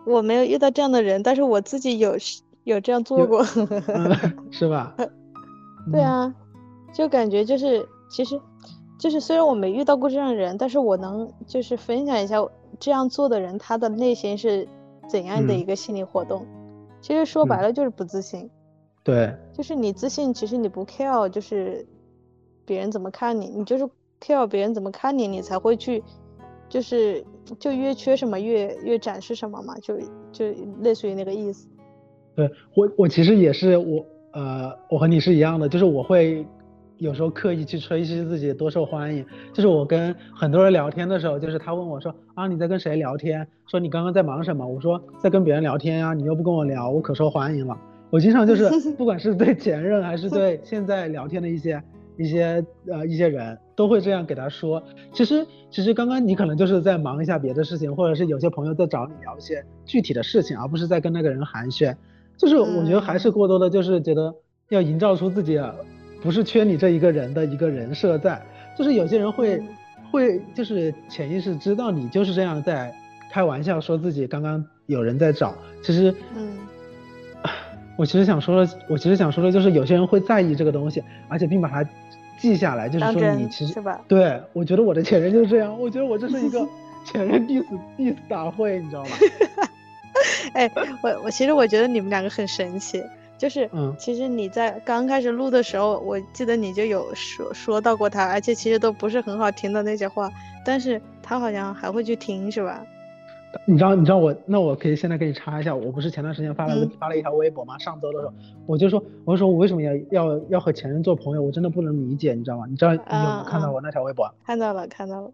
[0.05, 2.17] 我没有遇到这样的人，但是我自己有
[2.65, 3.45] 有这样做过。
[3.88, 4.17] 嗯，
[4.51, 4.95] 是吧？
[4.99, 5.11] 嗯，
[5.93, 6.35] 对啊，
[6.93, 8.41] 就感觉就是其实
[8.99, 12.37] 就是虽然我没遇到过这样的人，但是我能就是分享一下
[12.79, 14.67] 这样做的人他的内心是
[15.09, 16.47] 怎样的嗯一个心理活动。
[17.01, 18.49] 其实说白嗯了就是不自信，
[19.03, 21.85] 对，就是你自信，其实你不 care 就是
[22.65, 23.88] 别人怎么看你，你就是
[24.21, 26.03] care 别人怎么看你，你才会去
[26.69, 27.25] 就是
[27.59, 29.98] 就越缺什么越越展示什么嘛，就
[30.31, 30.46] 就
[30.81, 31.68] 类似于那个意思。
[32.35, 36.46] 对我我其实也是我呃我和你是一样的，就是我会
[36.98, 39.24] 有时候刻意去吹嘘自己多受欢迎。
[39.52, 43.46] 就是我跟很多人聊天的时候，就是他问我说啊你在跟谁聊天？
[43.66, 44.66] 说你刚刚在忙什么？
[44.66, 47.76] 我说在跟别人聊天呀、你又不跟我聊，我可受欢迎了。
[48.09, 51.83] 我经常就是 不管是对前任还是对现在聊天的一些
[52.16, 54.83] 一些呃一些人，都会这样给他说。
[55.12, 61.94] 其实其实刚刚你可能就是在忙一下别的事情，或者是有些朋友在找你聊一些具体的事情，而不是在跟那个人寒暄。
[62.37, 64.35] 就是我觉得还是过多的，就是觉得
[64.70, 65.75] 要营造出自己啊
[66.22, 68.40] 不是缺你这一个人的一个人设在。
[68.77, 69.68] 就是有些人会嗯
[70.11, 72.94] 会就是潜意识知道你就是这样在
[73.31, 75.55] 开玩笑，说自己刚刚有人在找。
[75.83, 76.53] 其实嗯
[77.96, 81.85] 我其实想说的，我其实想说的就是有些人会在意这个东西，而且并把它
[82.38, 84.00] 记下来，就是说你其实是吧？
[84.09, 86.66] 对我觉得我的前任就是这样，我觉得我这是一个
[87.05, 87.64] 前任 diss
[87.98, 89.11] diss 大会，你知道吗？
[90.55, 90.70] 哎，
[91.02, 93.02] 我我其实我觉得你们两个很神奇，
[93.38, 100.31] 就是嗯其实你在刚开始录的时候，我记得你就有说说到过他，而且其实都不是很好听的那些话，
[100.64, 102.85] 但是他好像还会去听，是吧？
[103.67, 107.79] 你知道，你知道我，那我可以现在给你查一下，我不是前段时间发了个、嗯发了一条微博吗？
[107.79, 108.33] 上周的时候，
[108.67, 112.65] 我就说，我就说我为什么要要要和前任做朋友，我真的不能理解，你知道吗？
[112.69, 114.29] 你知道你有没有看到我那条微博？
[114.45, 115.31] 看到了，看到了。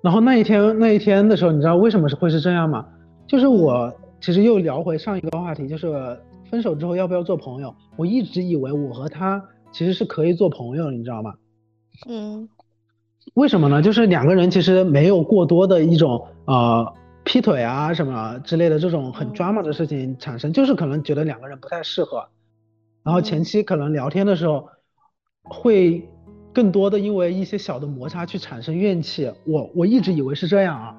[0.00, 2.84] 然后那一天那一天的时候，你知道为什么是会是这样吗？
[3.26, 6.18] 就是我其实又聊回上一个话题，就是
[6.50, 7.74] 分手之后要不要做朋友？
[7.96, 11.34] 我一直以为我和他其实是可以做朋友，你知道吗？
[12.08, 12.48] 嗯
[13.34, 13.80] 为什么呢？
[13.80, 16.92] 就是两个人其实没有过多的一种呃
[17.24, 19.32] 劈腿啊什么之类的这种很嗯。
[19.34, 22.26] drama 的事情产生，就是可能觉得两个人不太适合，
[23.02, 23.44] 然后前嗯。
[23.44, 24.68] 期可能聊天的时候
[25.44, 26.08] 会
[26.52, 30.96] 更多的因为一些小的摩擦去产生怨气，我我一直以为是这样啊，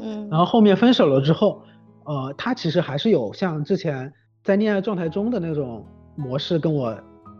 [0.00, 1.62] 嗯，然后后面分手了之后，
[2.04, 4.12] 呃，他其实还是有像之前
[4.44, 5.84] 在恋爱状态中的那种
[6.16, 6.96] 模式，跟我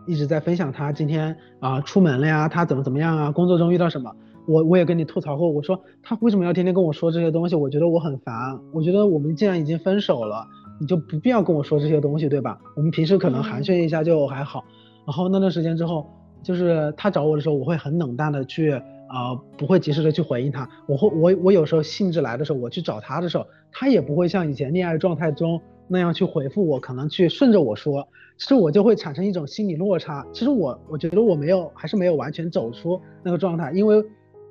[0.07, 4.11] 一直在分享他今天啊、出门了呀，他怎么怎么样啊，工作中遇到什么，
[4.47, 10.45] 我我也跟你吐槽过，我说他为什么要天天跟我说这些东西，我觉得我很烦，我觉得我们既然已经分手了，
[10.79, 12.59] 你就不必要跟我说这些东西，对吧？
[12.75, 14.63] 我们平时可能寒暄一下就还好，
[15.05, 16.07] 然后那段时间之后，
[16.43, 18.71] 就是他找我的时候，我会很冷淡的去
[19.13, 20.67] 啊、不会及时的去回应他。
[20.87, 30.25] 我会我我有时候兴致来的时候，我去找他的时候，他也不会像以前恋爱状态中那样去回复我，可能去顺着我说，其实我就会产生一种心理落差。
[30.31, 34.01] 其实我我觉得我没有还是没有完全走出那个状态，因为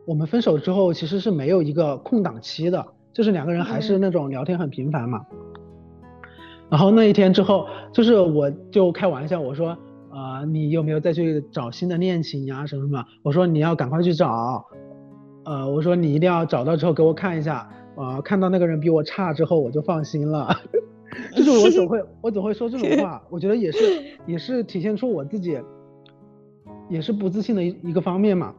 [0.07, 5.25] 我们分手之后其实是没有一个空档期的，就是两个人还是嗯那种聊天很频繁嘛。
[6.69, 9.77] 然后那一天之后，就是我就开玩笑，我说，
[10.11, 13.05] 呃，你有没有再去找新的恋情呀什么什么？
[13.23, 14.65] 我说你要赶快去找，
[15.45, 20.49] 呃，我说你一定要找到之后给我看一下，呃，看到那个人比我差之后我就放心了。
[21.37, 23.79] 就是我总会 我总会说这种话，我觉得也是
[24.27, 25.59] 也是体现出我自己
[26.89, 28.55] 也是不自信的一一个方面嘛。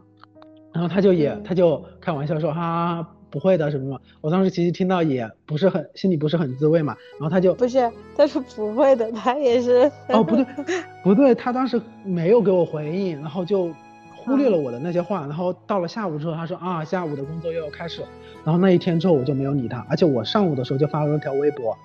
[0.73, 6.95] 然后他就也嗯他就开玩笑说哈不会的什么什么，我当时其实听到也不是很心里不是很滋味嘛。
[7.19, 9.89] 然后他就不是，他说不会的，他也是。
[10.09, 10.45] 哦，不对，
[11.03, 13.71] 不对，他当时没有给我回应，然后就
[14.17, 15.21] 忽略了我的那些话。
[15.21, 18.07] 然后到了下午之后，他说啊，下午的工作又要开始了。
[18.43, 21.77] 然后那一天之后我就没有理他，而且我上午的时候就发了条微博。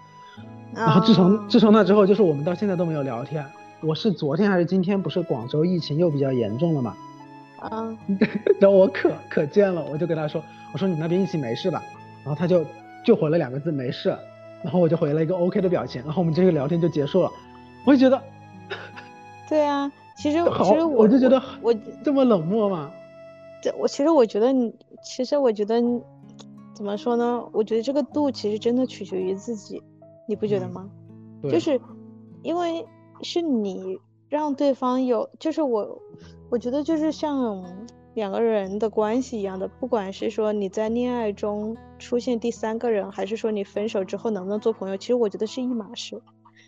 [0.74, 3.44] 然后自从自从那之后，就是我们到现在都没有聊天。
[3.82, 5.00] 我是昨天还是今天？
[5.00, 6.96] 不是广州疫情又比较严重了嘛？
[7.66, 7.98] 啊。
[8.60, 11.82] 然后我可可见了，我就跟他说，我说你那边疫情没事吧？
[12.24, 12.64] 然后他就
[13.04, 14.16] 就回了两个字没事，
[14.62, 17.30] 然后我就回了一个 OK 的表情，然后我们这个聊天就结束了。
[17.84, 18.22] 我就觉得，
[19.48, 22.90] 对啊，其实其实我就觉得我这么冷漠吗？
[23.62, 25.80] 这我其实我觉得你，其实我觉得
[26.74, 27.42] 怎么说呢？
[27.52, 29.82] 我觉得这个度其实真的取决于自己。
[30.28, 30.90] 你不觉得吗？
[31.44, 31.80] 就是
[32.42, 32.84] 因为
[33.22, 33.96] 是你
[34.28, 36.02] 让对方有，就是我，
[36.50, 37.64] 我觉得就是像
[38.14, 46.22] 两个人的关系一样的，不管是说你在恋爱中出现第三个人，还是说你分手之后能不能做朋友，其实我觉得是一码事。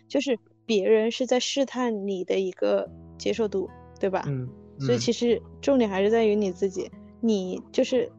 [0.07, 4.23] 就是别人是在试探你的一个接受度，对吧？
[4.27, 4.49] 嗯。
[4.79, 6.89] 所以其实重点还是在于你自己，
[7.21, 8.11] 你就是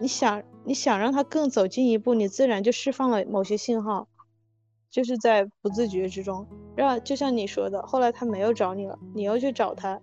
[0.00, 4.06] 你想你想让他更走近一步，你自然就释放了某些信号。
[4.90, 10.00] 就是在不自觉之中，让就像你说的，后来他没有找你了，你又去找他，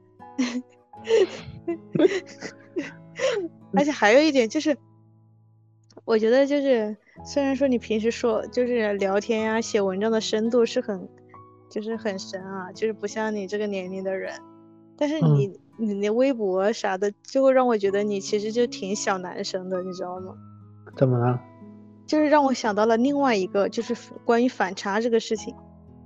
[3.73, 4.77] 而且还有一点就是，
[6.05, 11.07] 我觉得就是，虽然说你平时说就是聊天呀、写文章的深度是很，
[11.69, 14.33] 就是很深啊，就是不像你这个年龄的人，
[14.97, 20.35] 但是你你那微博啥的，就会让我觉得你其实就挺小男生的，你知道吗？
[20.95, 21.39] 怎么了？
[22.05, 25.55] 就是让我想到了另外一个，就是关于反差这个事情，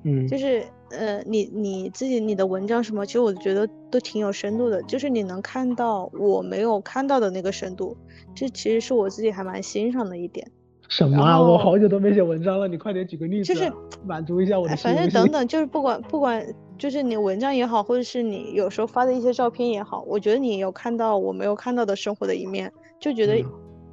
[0.03, 7.97] 嗯，就是呃，你你自己你的文章什么，其实我觉得都挺有深度的，就是你能看到我没有看到的那个深度，
[8.33, 10.49] 这其实是我自己还蛮欣赏的一点。
[10.87, 11.39] 什么啊？
[11.39, 13.71] 我好久都没写文章了，你快点举个例子，就是
[14.05, 14.75] 满足一下我的。
[14.77, 16.45] 反正等等，就是不管不管，
[16.77, 23.43] 就是你文章也好，或者是你有时候发的一些照片也好，我觉得你有看到我没有看到的生活的一面，就觉得。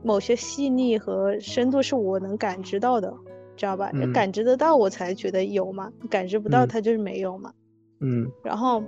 [0.04, 3.12] 某些细腻和深度是我能感知到的，
[3.56, 3.90] 知道吧？
[4.12, 7.52] 感知得到我才觉得有嘛，感知不到它就是没有嘛。
[8.00, 8.30] 嗯。
[8.44, 8.82] 然后，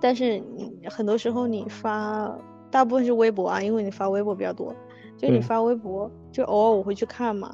[0.00, 2.34] 但是你很多时候你发，
[2.70, 4.74] 大部分是微博啊，因为你发微博比较多，
[5.18, 7.52] 就你发微博，就偶尔我会去看嘛。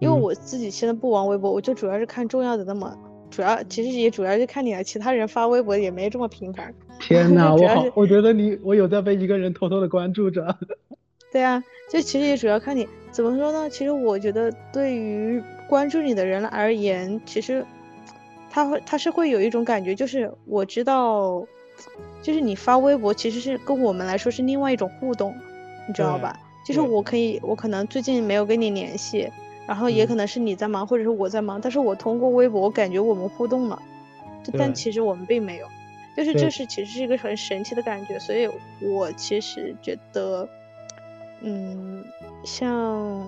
[0.00, 2.96] 因为我自己现在不玩微博，我就主要是看重要的那么，
[3.30, 6.72] 主要其实也主要是看你啊，其他人发微博也没这么频繁。
[7.00, 10.56] 天哪， 我好，我觉得你我有在被一个人偷偷的关注着。
[11.32, 13.68] 对啊，就其实也主要看你怎么说呢？
[13.68, 17.64] 其实我觉得对于关注你的人而言，其实
[18.50, 21.46] 他会他是会有一种感觉，就是我知道，
[22.22, 25.34] 就是你发微博其实是跟我们来说是另外一种互动，
[25.86, 26.40] 你知道吧？
[26.64, 29.30] 就是我可以，我可能最近没有跟你联系，
[29.66, 33.80] 然后也可能是你在忙，或者是我在忙，但是我通过微博，我感觉我们互动了，
[34.58, 35.66] 但其实我们并没有，
[36.16, 38.48] 就是这是其实是一个很神奇的感觉，所以
[38.80, 40.48] 我其实觉得。
[41.40, 42.04] 嗯，
[42.42, 43.24] 像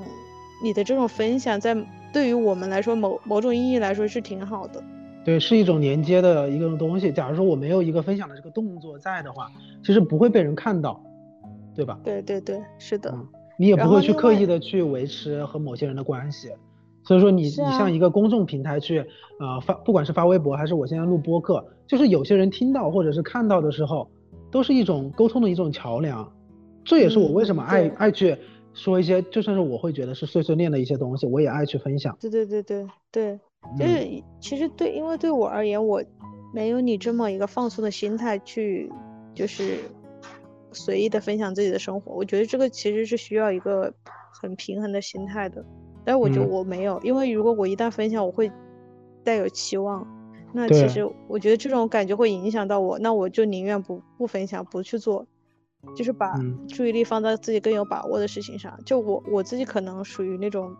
[0.64, 1.76] 你的这种分享，在
[2.12, 4.82] 对于我们来说，某某种意义来说是挺好的。
[5.24, 7.12] 对，是一种连接的一个东西。
[7.12, 9.50] 假如说我没有一个分享的这个动作在的话，
[9.84, 11.00] 其实不会被人看到，
[11.74, 11.98] 对吧？
[12.02, 13.14] 对对对，是的。
[13.58, 16.48] 你也不会去刻意的去维持和某些人的关系。
[17.02, 19.04] 所以说你你像一个公众平台去
[19.38, 24.10] 呃发，不管是发微博还是我现在录播客，就是有些人听到或者是看到的时候，
[24.50, 26.30] 都是一种沟通的一种桥梁。
[26.82, 28.36] 这也是我为什么爱爱去
[28.72, 32.16] 说一些，就算是我会觉得是碎碎念的一些东西，我也爱去分享。
[32.20, 33.38] 对对对对对，
[33.78, 36.02] 就是其实对，因为对我而言，我
[36.54, 38.90] 没有你这么一个放松的心态去，
[39.34, 39.78] 就是
[40.72, 42.12] 随意的分享自己的生活。
[42.12, 43.92] 我觉得这个其实是需要一个
[44.40, 45.64] 很平衡的心态的。
[46.04, 48.50] 但我觉得我没有，因为如果我一旦分享，我会
[49.22, 50.06] 带有期望，
[50.52, 55.26] 那其实我觉得这种感觉会影响到我，那我就宁愿不不分享，不去做。
[55.96, 56.32] 就是把
[56.68, 58.78] 注意力放在自己更有把握的事情上。
[58.84, 60.74] 就我我自己可能属于那种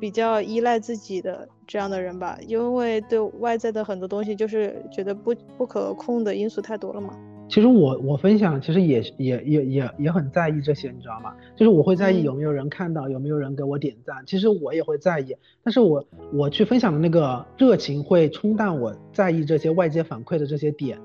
[0.00, 7.12] 比较依赖自己的这样的人吧，因为对外在的很多东西就是觉得不不可控的因素太多了嘛。
[7.48, 11.32] 其实我我分享其实也也也也也很在意这些，你知道吗？
[11.54, 14.16] 就是我会在意有没有人看到，有没有人给我点赞。
[14.26, 20.98] 其实我也会在意，但是我我去分享的那个热情会冲淡我在意这些外界反馈的这些点。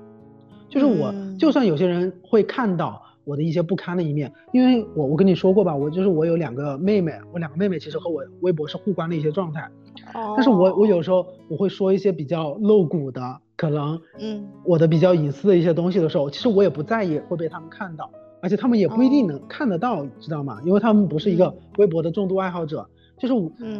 [0.68, 3.00] 就是我就算有些人会看到。
[3.24, 9.68] 我的一些不堪的一面，因为我我跟你说过吧，我就是我有两个妹妹，我两个妹妹其实和我微博是互关的一些状态，
[10.14, 13.20] 哦，但是我我有时候我会说一些比较露骨的，
[13.56, 14.44] 可能嗯。
[14.64, 18.10] 我的比较隐私的一些东西的时候，其实我也不在意会被他们看到，
[18.40, 20.60] 而且他们也不一定能看得到，知道吗？
[20.64, 23.34] 因为他们不是一个微博的重度爱好者，就是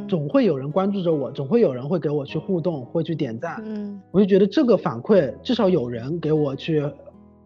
[0.09, 6.85] 总会有人关注着我，总会有人会给我去互动，会去点赞，嗯，我就觉得这个反馈至少有人给我去。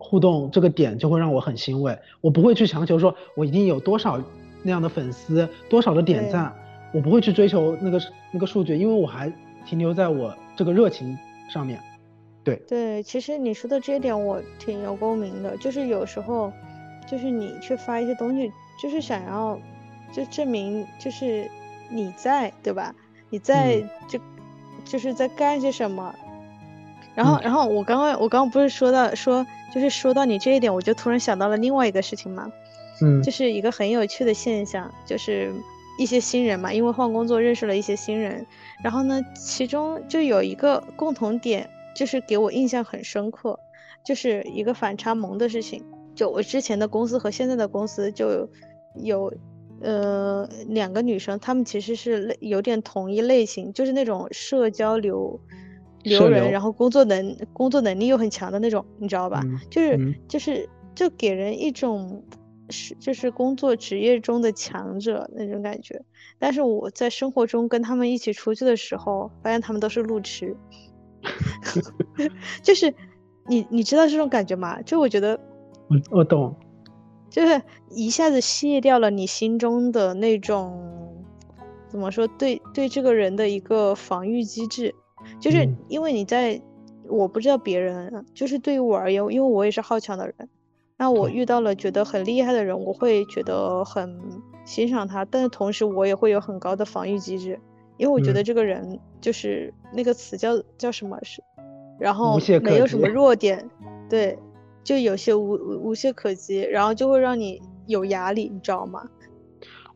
[0.09, 1.99] 互动这个点就会让我很欣慰。
[2.21, 4.23] 我不会去强求说我一定有多少
[4.63, 6.55] 那样的粉丝，多少的点赞，
[6.93, 8.01] 我不会去追求那个
[8.31, 9.33] 那个数据，因为我还
[9.67, 11.19] 停留在我这个热情
[11.51, 11.81] 上面。
[12.45, 16.53] 对对，其实你说的这一点我挺有共鸣的，就是有时候，
[17.11, 19.59] 就是你去发一些东西，就是想要，
[20.13, 21.51] 就证明就是
[21.91, 22.95] 你在，对吧？
[23.29, 24.21] 你在就
[24.85, 26.15] 就是在干些什么。
[27.17, 29.45] 然后，然后我刚刚我刚刚不是说到说，
[29.75, 32.53] 就是说到你这一点，我就突然想到了另外一个事情嘛，
[33.03, 35.53] 嗯，就是一个很有趣的现象，就是
[35.99, 38.47] 一些新人嘛，因为换工作认识了一些新人，
[38.85, 41.69] 然后呢，其中就有一个共同点。
[41.97, 43.59] 就是给我印象很深刻，
[44.05, 45.83] 就是一个反差萌的事情。
[46.15, 48.47] 就我之前的公司和现在的公司就
[48.97, 49.33] 有，
[49.81, 55.41] 呃，两个女生，她们其实是类有点同一类型，就是那种社交流
[56.07, 59.43] 流人，然后工作能工作能力又很强的那种，你知道吧？
[59.69, 62.25] 就是就是就给人一种
[62.71, 66.01] 是就是工作职业中的强者那种感觉。
[66.39, 70.57] 但是我在生活中跟他们一起出去的时候，发现他们都是路痴。
[72.63, 72.95] 就是
[73.49, 74.81] 你，你知道这种感觉吗？
[74.83, 75.39] 就我觉得，
[75.89, 76.55] 我我懂，
[77.31, 81.25] 就是一下子卸掉了你心中的那种
[81.89, 84.95] 怎么说，对对这个人的一个防御机制，
[85.41, 86.61] 就是因为你在，
[87.09, 90.35] 我不知道别人，就是对于我而言，因为我也是好强的人，
[90.97, 94.19] 那我遇到了觉得很厉害的人，我会觉得很
[94.65, 97.59] 欣赏他，但是同时我也会有很高的防御机制。
[97.99, 101.43] 因为我觉得这个人就是那个词叫叫什么是，
[101.99, 103.71] 然后没有什么弱点，
[104.11, 104.39] 对，
[104.85, 105.53] 就有些无
[105.83, 109.09] 无懈可击，然后就会让你有压力，你知道吗？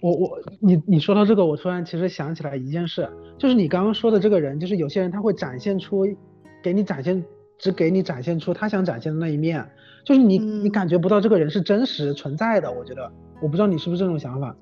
[0.00, 6.04] 我我你你说到这个，我突然其实想起来一件事，就是你刚刚说的这个人，就是有些人他会展现出，
[6.62, 7.24] 给你展现
[7.58, 9.66] 只给你展现出他想展现的那一面，
[10.04, 12.72] 就是你你感觉不到这个人是真实存在的。
[12.72, 14.56] 我觉得，我不知道你是不是这种想法？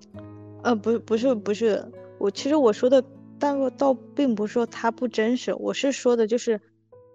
[0.62, 1.84] 呃，不不是不是，
[2.18, 3.02] 我其实我说的。
[3.40, 6.60] 但倒并不是说他不真实，我是说的，就是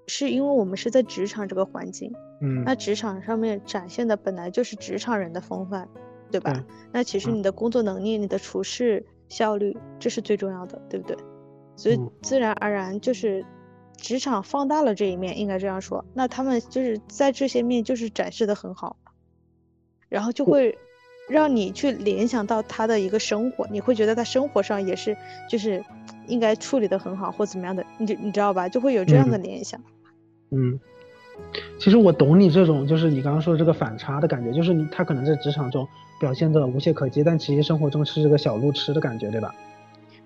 [0.08, 5.90] 是因为我们是在职场这个环境，嗯，那职场上面展现的本来就是职场人的风范，
[6.40, 6.64] 对吧？
[6.92, 11.16] 那其实你的工作能力、你的处事效率，这是最重要的，对不对？
[11.76, 13.46] 所以自然而然就是
[13.96, 16.04] 职场放大了这一面，应该这样说。
[16.14, 18.98] 那他们就是在这些面就是展示的很好，
[20.10, 20.78] 然后就会。
[21.30, 25.16] 让你去联想到他的一个生活，你会觉得他生活上也是，
[25.50, 25.82] 就是
[26.28, 29.82] 应该处理的很好或怎么样的，你就你知道吧，就会有这样的联想。
[30.52, 30.78] 嗯，
[31.80, 35.88] 其实我懂你这种，就是你刚刚说的这个反差的感觉，就是你他可能在职场中
[36.20, 39.54] 表现的无懈可击，但其实生活中是这个小路痴的感觉，对吧？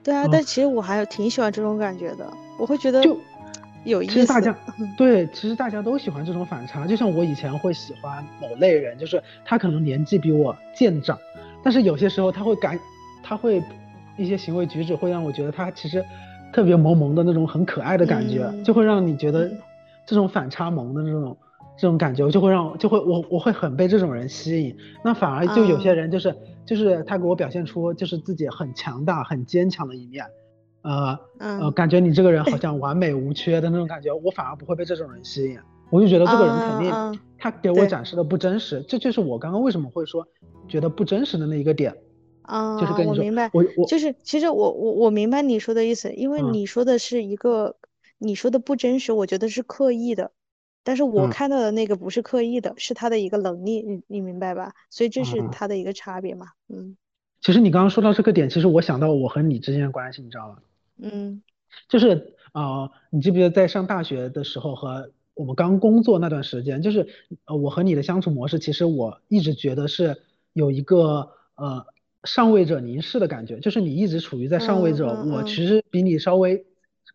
[0.03, 3.17] 对啊，但其实我还挺喜欢这种感觉的，我会觉得就。
[3.85, 4.13] 有意思。
[4.15, 4.53] 其实大家
[4.97, 6.85] 对，其实大家都喜欢这种反差。
[6.85, 11.17] 就像我以前会喜欢某类人，就是他可能年纪比我渐长，
[11.63, 12.77] 但是有些时候他会感，
[13.23, 13.63] 他会
[14.17, 16.03] 一些行为举止会让我觉得他其实
[16.51, 19.49] 特别萌萌的那种很可爱的感觉，就会让你觉得
[20.07, 21.37] 这种反差萌的这种
[21.77, 24.75] 这种感觉，就会让就会我我会很被这种人吸引。
[25.03, 26.35] 那反而就有些人就是
[26.65, 30.25] 就是他给我表现出就是自己很强大很坚强的一面。
[30.81, 40.25] 呃呃，感觉你这个人好像完美无缺的那种感觉，我反而不会被这种人吸引，我就觉得这个人肯定他给我展示的不真实，这就是我刚刚为什么会说
[40.67, 41.93] 觉得不真实的那一个点。
[42.43, 47.75] 啊，就是跟你说，我明白，我我就是其实我我我明白你说的意思，因为你说的是一个
[48.17, 50.31] 你说的不真实，我觉得是刻意的，
[50.83, 54.73] 但是我看到的那个不是刻意的，是他的一个能力，你你明白吧？
[54.89, 56.97] 所以这是他的一个差别嘛，嗯。
[57.39, 60.57] 其实你刚刚说到这个点，其实我想到我和你之间的关系，你知道吗？
[60.97, 61.41] 嗯，
[61.87, 67.07] 就是啊，你记不记得在上大学的时候和我们刚工作那段时间，就是
[67.45, 70.19] 呃我和你的相处模式，其实我一直觉得是
[70.53, 71.85] 有一个呃
[72.23, 76.65] 上位者凝视的感觉，就是你一直处于在上位者，我其实比你稍微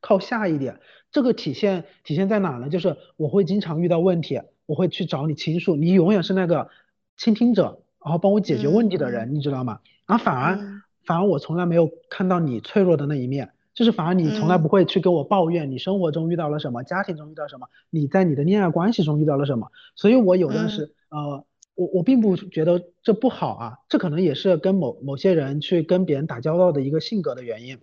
[0.02, 0.78] 靠下一点。
[1.10, 2.68] 这个体现体现在哪呢？
[2.68, 6.68] 就是我会经常遇到问题，我会去找你倾诉，你永远是那个
[7.16, 9.80] 倾听者，然后帮我解决问题的人，你知道吗？
[10.06, 10.58] 然后反而
[11.06, 13.52] 反而我从来没有看到你脆弱的那一面。
[13.74, 27.78] 就是反而你从来不会去跟我抱怨你生活中遇到了什么，家庭中遇到什么，你在你的恋爱关系中遇到了什么，所以我有的是呃，我我并不觉得这不好啊，这可能也是跟某某些人去跟别人打交道的一个性格的原因。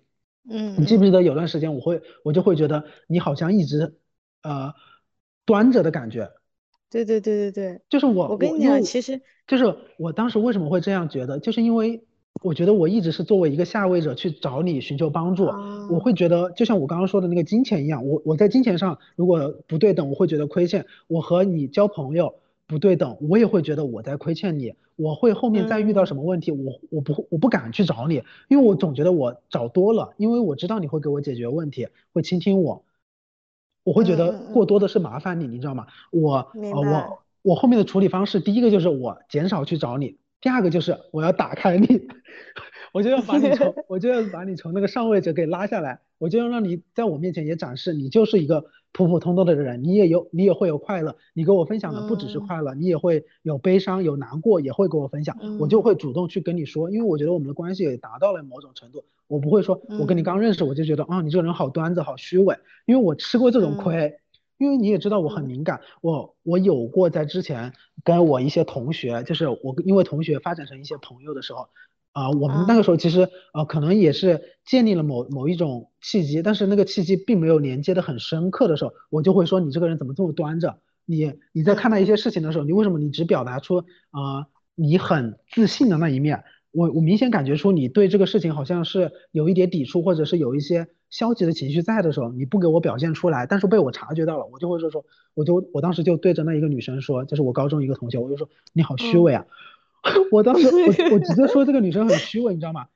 [0.47, 3.95] 嗯，你记不记得有段时间我会我就会觉得你好像一直
[4.43, 4.73] 呃
[5.45, 6.29] 端着的感觉。
[6.89, 12.03] 对对对对对，就是我我跟你讲，其实就是我当时为什么会这样觉得，就是因为。
[12.41, 15.43] 我觉得我一直是作为一个下位者去找你寻求帮助，
[15.89, 20.85] 我会觉得就像我刚刚说的那个金钱一样，我我在金钱上如果不对等，我会觉得亏欠。
[21.07, 22.35] 我和你交朋友，
[22.69, 32.85] 不对等，我也会觉得我在亏欠你，我会后面再遇到什么问题，我我不我不敢去找你，因为我总觉得我找多了，因为我知道你会给我解决问题，会倾听我，
[33.83, 35.87] 我会觉得过多的是麻烦你，你知道吗？
[36.11, 42.07] 我呃我我后面的处理方式，第一个就是我减少去找你，第二个就是我要打开你。
[42.93, 64.19] 我就要把你从， 我就要把你从那个上位者给拉下来，我就要让你在我面前也展示，你就是一个普普通通的人，你也有，你也会有快乐，你跟我分享的不只是快乐，你也会有悲伤，有难过，也会跟我分享，我就会主动去跟你说，因为我觉得我们的关系也达到了某种程度，我不会说我跟你刚认识我就觉得啊你这个人好端着，好虚伪，因为我吃过这种亏，
[64.57, 71.69] 因为你也知道我很敏感，我我有过在之前跟我一些同学，就是我因为同学发展成一些朋友的时候。
[72.11, 80.79] 啊，我们那个时候其实呃，可能也是建立了某某一种契机，但是那个契机并没有连接的很深刻的时候，我就会说你这个人怎么这么端着？
[81.05, 83.77] 你你在看待一些事情的时候，你为什么你只表达出
[84.11, 86.43] 啊你很自信的那一面？
[86.71, 95.03] 我我明显感觉出你对这个事情好像是有一点抵触，或者是有一些消极的情绪在的时候，你不给我表现出来，但是被我察觉到了，我就会说说，
[95.33, 99.45] 我就我当时就对着那一个女生说，就是我高中一个同学，我就说你好虚伪啊。
[100.31, 102.87] 我当时我我直接说这个女生很虚伪，你知道吗？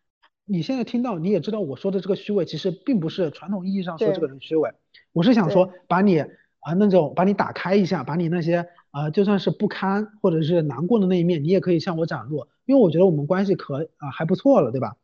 [0.45, 4.71] 你现在听到你也知道我说的这个虚伪，其实并不是传统意义上说这个人虚伪，
[5.13, 14.95] 我是想说把你啊那种把你打开一下，把你那些啊就算是不堪或者是难过的那一面，你也可以向我展露，因为我觉得我们关系可啊还不错了，对吧？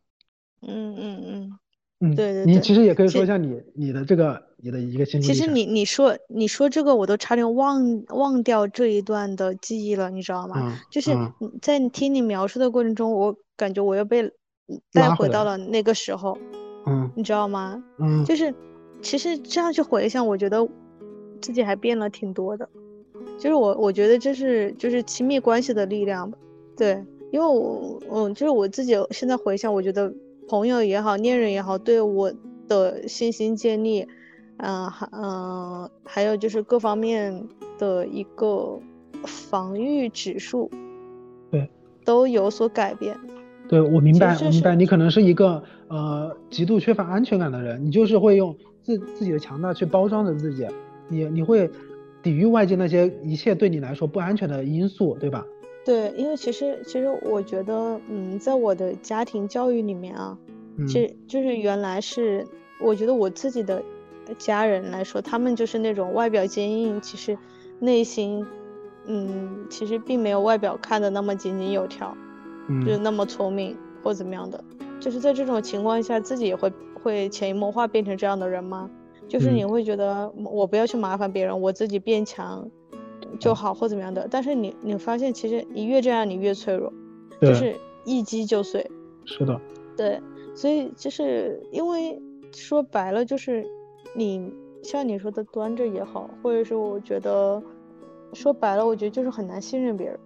[0.62, 1.60] 嗯嗯嗯
[2.02, 4.49] 嗯，对对，你其实也可以说一下你你的这个。
[4.62, 10.78] 你的一个心其实你你说你说这个我都差点忘忘掉这一段的记忆了，你知道吗？
[10.92, 11.12] 就是
[11.62, 14.30] 在听你描述的过程中，我感觉我又被
[14.92, 16.38] 带回到了那个时候，
[16.86, 17.82] 嗯，你知道吗？
[18.00, 18.54] 嗯，就是
[19.02, 20.68] 其实这样去回想，我觉得
[21.42, 22.68] 自己还变了挺多的。
[23.38, 26.38] 就是我我觉得这是就是亲密关系的力量吧。
[26.76, 27.02] 对，
[27.32, 30.14] 因为我嗯，就是我自己现在回想，我觉得
[30.50, 32.34] 朋友也好，恋人也好，对我
[32.68, 34.06] 的信心建立。
[34.62, 37.48] 嗯，还嗯，还有就是各方面
[37.78, 38.78] 的一个
[39.26, 40.70] 防御指数，
[41.50, 41.70] 对，
[42.04, 43.18] 都有所改变。
[43.70, 50.68] 对，我明白，我明白，你可能是一个呃极度缺乏安全感的人，你就是会用自自己的强大去包装着自己，
[51.08, 51.70] 你你会
[52.22, 55.46] 抵御外界那些一切对你来说不安全的因素，对吧？
[55.86, 60.38] 对，因为其实其实我觉得，嗯，在我的家庭教育里面啊，
[60.86, 62.46] 其实就是原来是
[62.82, 63.82] 我觉得我自己的。
[64.38, 67.38] 家人来说，他们就是那种外表坚硬，其实
[67.80, 68.46] 内心，
[69.06, 72.16] 嗯，其实并没有外表看的那么井井有条，
[72.68, 74.64] 嗯，就是那么聪明或怎么样的。
[75.00, 76.72] 就是在这种情况下，自己也会
[77.02, 78.90] 会潜移默化变成这样的人吗？
[79.28, 82.70] 就是你会觉得我不要去麻烦别人，我自己变强
[83.40, 84.28] 就好或怎么样的。
[84.30, 86.92] 但是你你发现，其实你越这样，你越脆弱，
[87.42, 87.76] 就是
[88.06, 88.90] 一击就碎。
[89.26, 89.60] 是的。
[89.96, 90.20] 对，
[90.56, 92.22] 所以就是因为
[92.54, 93.66] 说白了就是。
[94.20, 94.54] 你
[94.84, 97.64] 像你说的端着也好，或者是我觉得
[98.34, 100.20] 说白了，我觉得就是很难信任别人，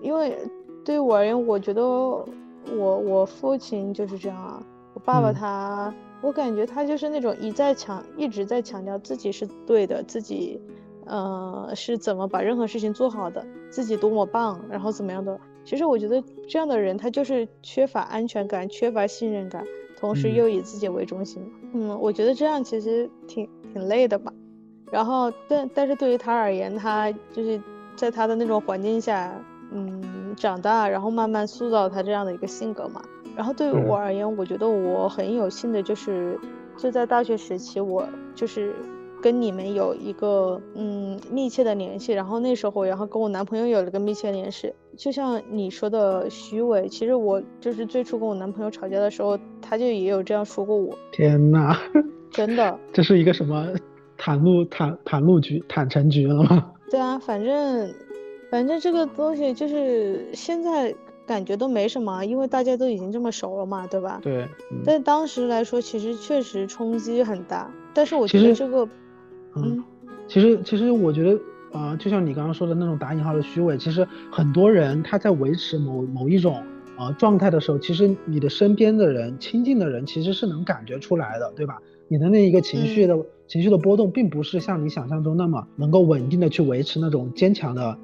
[0.00, 0.38] 因为
[0.82, 2.26] 对于我而言，我觉得我
[2.74, 4.62] 我父亲就是这样啊，
[4.94, 10.60] 我爸爸他，我感觉他就是那种一再强一直在强调自己是对的，自己
[11.04, 15.38] 呃是怎么把任何事情做好的，自己多么棒，然后怎么样的。
[15.64, 19.64] 其实我觉得这样的人他就是缺乏安全感，缺乏信任感。
[19.98, 21.42] 同时又以自己为中心，
[21.72, 24.32] 嗯，我觉得这样其实挺挺累的吧。
[24.92, 27.60] 然后，但但是对于他而言，他就是
[27.96, 29.32] 在他的那种环境下，
[29.72, 33.02] 嗯，长大，然后慢慢塑造他这样的一个性格嘛。
[33.34, 36.38] 然后对于我而言，我觉得我很有幸的就是，
[36.76, 38.74] 就在大学时期，我就是。
[39.22, 44.72] 跟你们有一个嗯密切的联系，然后那时候，然后跟我男朋友有了个密切联系。
[44.96, 50.96] 就像你说的虚伪，其实我就是最初跟我男朋友吵架的时候，他就也有这样说过我。
[51.12, 51.78] 天哪，
[52.30, 53.66] 真的，这是一个什么
[54.16, 56.72] 坦露坦坦露局坦诚局了吗？
[56.90, 57.92] 对啊，反正
[58.50, 60.94] 反正这个东西就是现在
[61.26, 64.20] 感觉都没什么，因为大家都已经这么熟了嘛，对吧？
[64.22, 64.46] 对。
[64.84, 67.70] 但当时来说，其实确实冲击很大。
[67.92, 68.88] 但是我觉得这个。
[69.56, 69.82] 嗯，
[70.28, 71.40] 其实其实我觉得
[71.72, 76.62] 啊，就像你刚刚说的那种打引号的虚伪，其实很多人他在维持某某一种
[76.98, 81.78] 呃状态的时候，其实你的身边的人、亲近的人其实是能感觉出来的，对吧？
[82.08, 83.16] 你的那一个情绪的
[83.48, 87.98] 情绪的波动，并不是像你想象中那么能够稳定的去维持那种坚强的。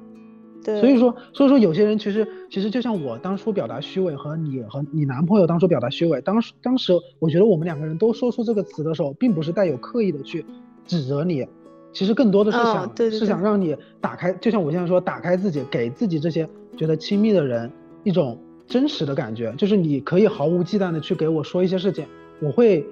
[0.63, 0.79] 对。
[0.81, 10.45] 所以说，所以说有些人其实其实就像我当初表达虚伪和你和你男朋友当初表达虚伪，当时当时我觉得我们两个人都说出这个词的时候，并不是带有刻意的去。
[10.85, 11.45] 指责你，
[11.91, 17.71] 其实更多的是嗯想、对对是想让你打开，就像我现在说，打开自己，给自己这些觉得亲密的人
[18.03, 22.05] 一种真实的感觉，就是你可以毫无忌惮的去给我说一些事情，
[22.41, 22.85] 我会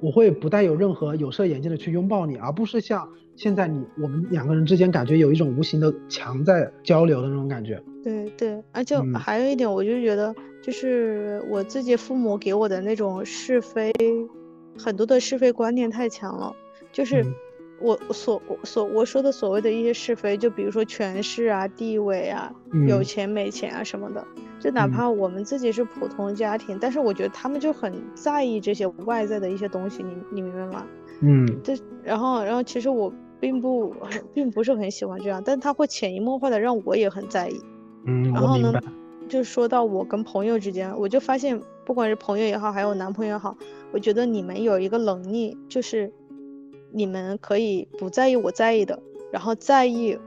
[0.00, 7.80] 我会不带有任何有色眼镜的去拥抱你，而不是像现在你我们两个人之间感觉有一种无形的墙在交流的那种感觉。
[8.02, 13.92] 对对，而且嗯还有一点，我就觉得，就是我自己父母给我的那种是非，
[14.78, 16.54] 很多的是非观念太强了。
[16.92, 17.34] 就是嗯。
[17.80, 22.52] 我我所我所我说的所谓的一些是非，就比如说权势啊、地位啊、
[22.88, 23.04] 有嗯。
[23.04, 24.26] 钱没钱啊什么的，
[24.58, 24.90] 就哪嗯。
[24.90, 30.86] 怕我们自己是普通家庭，但是我觉得他们就很在意这些外在的一些东西，你你明白吗？
[31.20, 31.46] 嗯。
[31.62, 33.94] 这然后然后其实我并不
[34.34, 37.60] 并不是很喜欢这样，但他会潜移默化的让我也很在意。
[38.06, 38.72] 嗯，然后呢
[39.28, 43.56] 就说到我跟朋友之间，我就发现，不管是朋友也好，还有男朋友也好，
[43.92, 46.12] 我觉得你们有一个能力，就是
[46.90, 48.98] 你们可以不在意我在意的，
[49.32, 50.18] 然后在意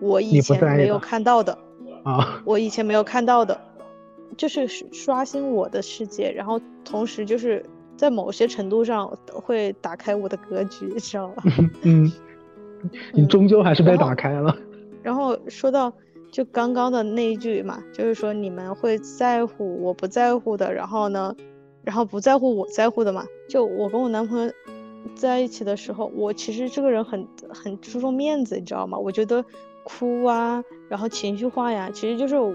[0.00, 1.58] 我以前没有看到的，
[2.04, 3.60] 啊，我以前没有看到的，
[4.36, 7.64] 就是刷刷新我的世界，然后同时就是
[7.96, 11.42] 在某些程度上会打开我的格局，你知道吧？
[11.82, 12.12] 嗯，
[13.12, 14.56] 你嗯终究还是被打开了。
[15.02, 15.92] 然后说到
[16.30, 21.34] 就刚刚的那一句嘛，就是说你们会在乎我不在乎的，然后呢，
[21.82, 23.24] 然后不在乎我在乎的嘛。
[23.48, 24.52] 就我跟我男朋友
[25.14, 28.98] 在一起的时候，我其实这个人很很注重面子，你知道吗？
[28.98, 29.44] 我觉得
[29.84, 32.54] 哭啊，然后情绪化呀，其实就是我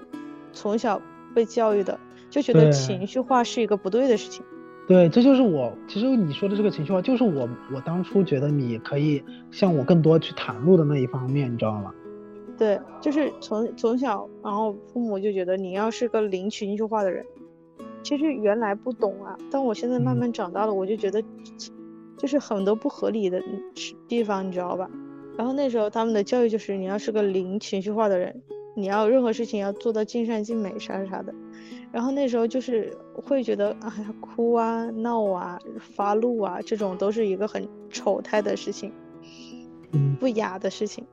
[0.52, 1.02] 从小
[1.34, 4.44] 被教育的，就觉得情绪化是一个不对的事情。
[4.88, 11.94] 对，这就是我，其实你说的这个情绪化，就是我，我当初觉得你可以向我更多去袒露的那一方面，你知道吗？
[12.58, 17.26] 对，就是从从小，然后父母就觉得你要是个零情绪化的人。
[18.04, 21.24] 其实原来不懂啊，但我现在慢嗯慢长大了，我就觉得
[22.24, 23.44] 就是很多不合理的
[24.08, 24.90] 地方，你知道吧？
[25.38, 28.42] 然后那时候他们的教育就是你要是个零情绪化的人，
[28.78, 31.36] 你要任何事情要做到尽善尽美啥啥啥的。
[31.92, 35.60] 然后那时候就是会觉得，哎呀，哭啊、闹啊、
[35.96, 38.94] 发怒啊，这种都是一个很丑态的事情，
[39.92, 41.06] 嗯不雅的事情。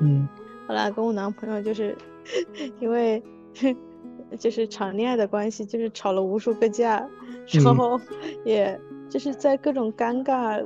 [0.00, 0.28] 嗯
[0.68, 1.96] 后来跟我男朋友就是
[2.78, 3.22] 因为
[4.38, 7.08] 就是长恋爱的关系，就是吵了无数个架，
[7.48, 8.00] 然嗯后
[8.44, 8.78] 也
[9.08, 10.64] 就是在各种尴尬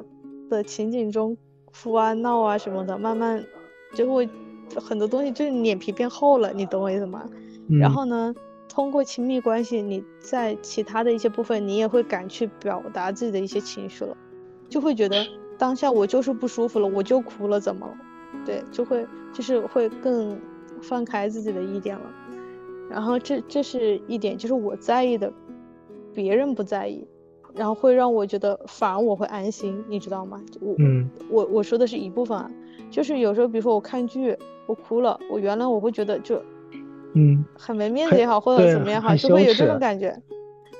[0.49, 3.45] 的情景中哭啊闹啊什么的，慢慢
[3.95, 4.29] 就会
[4.77, 7.29] 很多东西就是脸皮变厚了，你懂我意思吗？
[7.69, 8.35] 嗯，然后呢，
[8.69, 14.17] 通过亲密关系，你在其他的一些部分，你也会敢去表达自己的一些情绪了，
[14.69, 15.25] 就会觉得
[15.59, 17.95] 当下我就是不舒服了，我就哭了，怎么了？
[18.45, 20.39] 对，就会就是会更
[20.83, 22.05] 放开自己的一点了。
[22.91, 25.33] 然后这这是一点，就是我在意的，
[26.13, 27.07] 别人不在意，
[27.55, 30.41] 然后会让我觉得反而我会安心，你知道吗？
[30.61, 32.51] 我嗯我我说的是一部分啊，
[32.91, 34.37] 就是有时候比如说我看剧，
[34.67, 36.43] 我哭了，我原来我会觉得就
[37.15, 40.17] 嗯很没面子也好，或者怎么样也好，就会有这种感觉。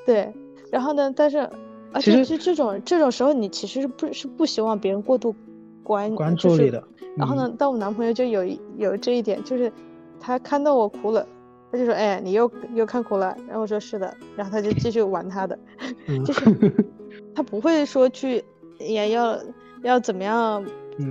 [0.07, 0.33] 对，
[0.71, 1.49] 然后呢，但是
[1.93, 5.35] 而且是这种这种时候，你其实是不是不希望别人过度
[5.83, 6.79] 关关就是注你的。
[6.79, 9.71] 嗯然后呢，但我男朋友就有一有这一点，就是
[10.19, 11.27] 他看到我哭了，
[11.73, 15.59] 他就说：“哎，你又又看哭了。”然后我说：“是的。”然后他就继续玩他的，
[16.07, 16.45] 嗯就是
[17.35, 18.45] 他不会说去
[18.79, 19.39] 也要
[19.83, 20.65] 要怎么样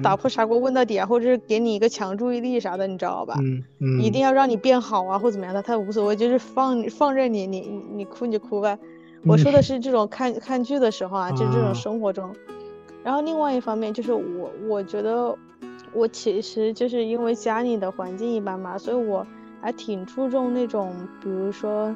[0.04, 3.36] 打嗯破砂锅问到底啊，或者是给你一个强注意力啥的，你知道吧？
[3.42, 8.78] 嗯嗯，一定要让你变好啊，或怎么样的，他无所谓，就是放放任你，你你你哭你就哭呗。
[9.26, 12.34] 我说的 是这种看看剧的时候啊，就是这啊种生活中。
[13.04, 15.36] 然后另外一方面就是我我觉得
[15.92, 19.26] 我其实就是因为家里的环境一般嘛，所以我
[19.62, 21.96] 还挺注重那种，比如说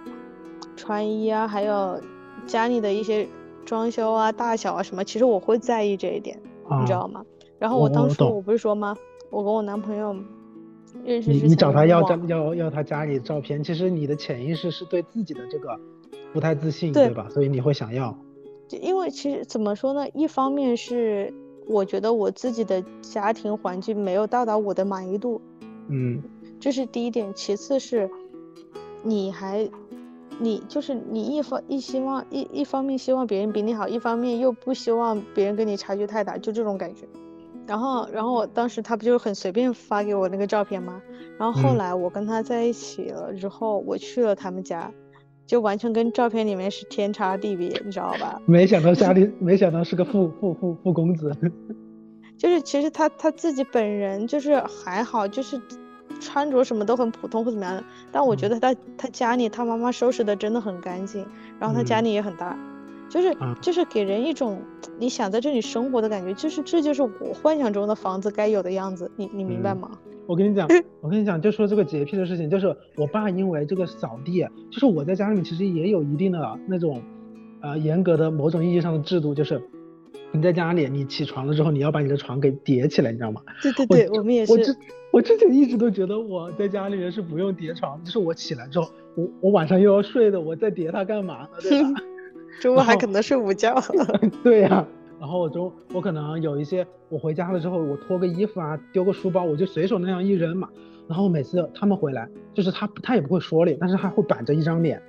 [0.75, 1.99] 穿衣啊，还有
[2.45, 3.27] 家里的一些
[3.65, 6.39] 装修啊、大小啊什么，其实我会在意这一点，
[6.79, 7.25] 你知啊道吗？
[7.57, 8.95] 然后我我当我懂初我不是说吗？
[9.31, 10.15] 我跟我男朋友
[11.03, 15.79] 认识你之前你找他要网照要要他家里照片，其实你的潜意识是对自己的这个
[16.31, 17.27] 不太自信，对对吧？
[17.29, 18.15] 所以你会想要。
[18.81, 21.33] 因为其实怎么说呢，一方面是
[21.67, 25.41] 我觉得我自己的家庭环境没有到达我的满意度，
[25.87, 26.21] 嗯
[26.59, 27.33] 这是第一点。
[27.33, 28.09] 其次是，
[29.03, 29.69] 你还，
[30.39, 37.05] 你就是你一方一希望一一方面希望别人比你好，一方面又不希望别人跟你差距太大，就这种感觉。
[37.67, 41.01] 然后，然后我当时他不就是很随便发给我那个照片吗？
[41.39, 44.91] 然后后嗯来我跟他在一起了之后，我去了他们家，
[45.47, 48.39] 就完全跟照片里面是天差地别，你知道吧？
[48.45, 51.35] 没想到家里，没想到是个富富富富公子。
[52.37, 55.59] 就是其实他他自己本人就是还好，就是
[56.25, 58.49] 穿着什么都很普通或怎么样的，但我觉嗯。
[58.49, 61.25] 得他他家里他妈妈收拾的真的很干净，
[61.59, 62.05] 然后他家嗯。
[62.05, 62.57] 里也很大，
[63.09, 63.55] 就是嗯。
[63.61, 64.59] 就是给人一种
[64.97, 69.91] 你想在这里生活的感觉，就是这就是我幻想中的房子该有的样子，你你明白嗯吗？
[70.27, 70.67] 我跟你讲，
[71.01, 76.99] 我跟你讲，就说这个洁癖的事情，就是我爸因为这个扫地，就是我在家里面其实也有一定的那种，
[77.61, 79.61] 呃，严格的某种意义上的制度，就是
[80.31, 83.41] 你在家里，你起床了之后，你要把你的床给叠起来，你知道吗？
[83.61, 84.77] 对对对，我们也我之是。
[85.11, 91.49] 我之前一直都觉得我在家里面是不用叠床，就是我起来之后，我我晚上又要睡的，我再叠它干嘛呢？
[91.61, 91.89] 对吧？
[92.61, 93.81] 周末还可能睡午觉。
[94.43, 94.85] 对呀、
[95.19, 100.67] 然后我中我可能有一些，我回家了之后，我脱个衣服啊，丢个书包，我就随手那样一扔嘛。
[101.07, 105.01] 然后每次他们回来，就是他他也不会说你，但是他会板着一张脸，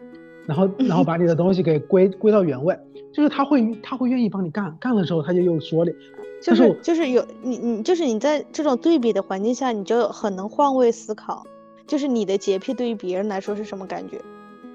[0.46, 2.78] 然后然后把你的东西给归归到原位，
[3.16, 5.92] 就是他会他会愿意帮你干，干了之后他就又说你，
[6.42, 11.46] 就是就是有你你就是你在这种对比的环境下，你就很能换位思考，
[11.86, 14.20] 就是你的洁癖对于别人来说是什么感觉？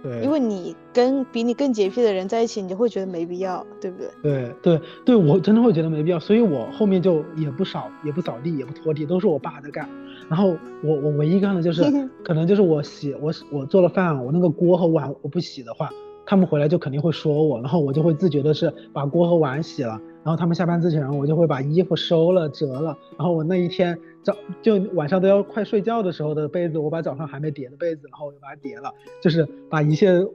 [0.01, 4.09] 对，因为你跟比你更洁癖的人在一起，你就会觉得没必要，对不对？
[4.23, 9.87] 对对对，我真的会觉得没必要，所以我后面就也不扫，也不扫地，也不拖地，都是我爸在干。
[10.27, 11.83] 然后我我唯一干的就是，
[12.25, 15.91] 可能就是我洗我我做了饭，我那个锅和碗我不洗的话，
[16.31, 28.89] 他们回来就肯定会说我，然后我就会自觉的是把锅和碗洗了，然后他们下班之前我就会把衣服收了折了，然后我那一天早就晚上都要快睡觉的时候的被子，我把早上还没叠的被子，然后我就把它叠了，
[29.21, 30.25] 就是把一切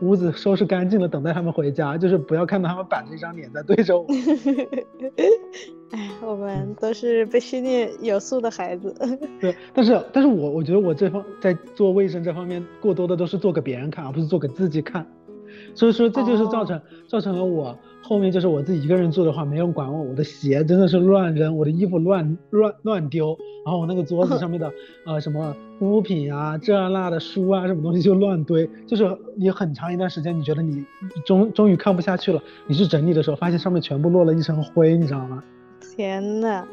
[0.00, 4.04] 屋子收拾干净了，等待他们回家，就是不要看到他们板着一张脸在对着我。
[5.92, 8.92] 哎，我们都是被训练有素的孩子。
[9.40, 15.06] 对，但是但是我我觉得我这方在做卫生这方面，过多的都是做给别人看，而不是做给自己看。
[15.74, 24.72] 所以说这就是造成、造成了我后面就是我自己一个人住的话，没人管我，我的鞋真的是乱扔，我的衣服乱乱乱丢，然后我那个桌子上面的
[25.04, 29.04] 呃什么物品啊、这啊那的书啊什么东西就乱堆，就是
[29.36, 30.84] 你很长一段时间，你觉得你
[31.24, 35.42] 终终于看不下去了，你去整理的时候，发现上面全部落了一层灰，你知道吗？
[35.96, 36.64] 天呐，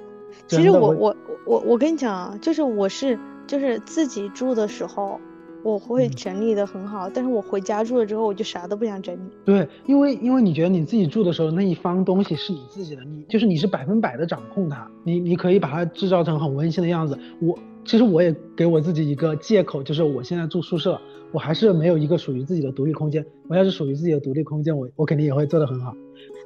[0.47, 1.15] 其实我我我
[1.45, 3.17] 我我跟你讲啊，就是我是
[3.47, 5.19] 就是自己住的时候，
[5.63, 9.19] 我会嗯整理的很好，但是我回家住了之后，我就啥都不想整理。
[9.45, 17.17] 对，因为因为你觉得你自己住的时候，那一方东西是你自己的，你就是你是百分百的掌控它，你你可以把它制造成很温馨的样子。
[17.39, 20.99] 我其实我也给我自己一个借口，就是我现在住宿舍，
[21.31, 23.25] 我还是没有一个属于自己的独立空间。
[23.47, 25.93] 我要是属于自己的独立空间，我我肯定也会做得很好。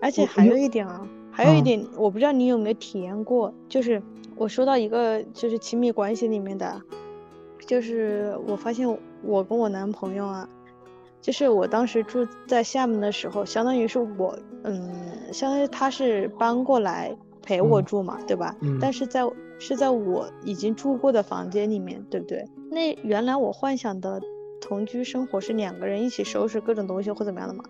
[0.02, 4.02] 而且还有有一点啊，还有一嗯点，我不知道你有没有体验过，就是
[4.36, 6.80] 我说到一个就是亲密关系里面的，
[7.68, 8.88] 就是我发现
[9.22, 10.50] 我跟我男朋友啊，
[11.22, 18.56] 就是我当时住在厦门的时候，相当于是我，嗯，相当于他是搬过来陪我嗯住嘛，对吧？
[18.62, 19.22] 嗯但是在
[19.60, 22.46] 是在我已经住过的房间里面，对不对？
[22.72, 24.22] 那原来我幻想的
[24.62, 27.64] 同居生活是两个人一起收拾各种东西或怎么样的嘛。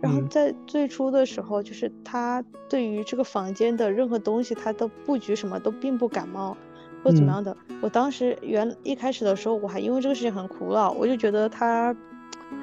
[0.00, 6.56] 然后嗯在最初的时候，就是他对于这个房间的任何东西，他都布局什么都并不感冒，
[7.02, 7.56] 或怎么嗯样的。
[7.80, 11.94] 我当时原一开始的时候，我还因为这个事情很苦恼，我就觉得他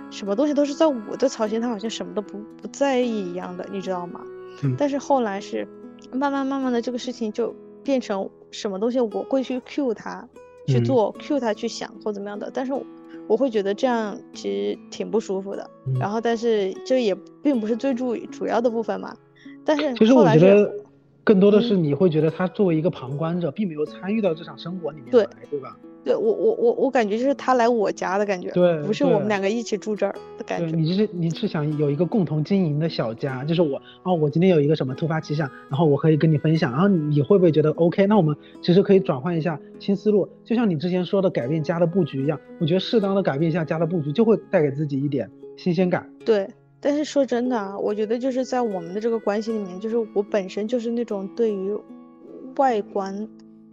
[0.10, 4.22] 什么东西都是在我的操心，他好像什么都不不在意一样的，你知道吗？
[4.64, 5.68] 嗯但是后来是
[6.12, 10.28] 慢慢慢慢的，这个事情就变成什么东西我会去 cue 他
[10.68, 12.84] 去嗯做、cue 他去想或怎么样的，但是我
[13.28, 15.70] 我会觉得这样其实挺不舒服的。
[15.88, 19.16] 嗯然后，但是这也并不是最主主要的部分嘛。
[19.64, 20.74] 但是其实后来觉得
[21.30, 25.78] 更多的嗯是你会觉得他作为一个旁观者，并没有参与到这场生活里面对来，对吧？
[26.04, 30.76] 对我我我我感觉就是他来我家的感觉，对不是我们两个一起住这儿的感，觉。
[30.76, 38.08] 你是你是想有一个共同经营的小家，就是我哦，我今天有一个什么突发奇想，然后我可以跟你分享，然后你会不会觉得 OK？
[38.08, 46.10] 那我们其实可以转换一下新思路，就像你之前说的改变家的布局一样，我觉得适当的改变一下家的布局，就会带给自己一点新鲜感。
[46.26, 46.48] 对，
[46.82, 51.78] 但是说真的啊，我觉得就是在我们的这个关系里面，就是我本身就是那种对于
[52.58, 53.28] 外观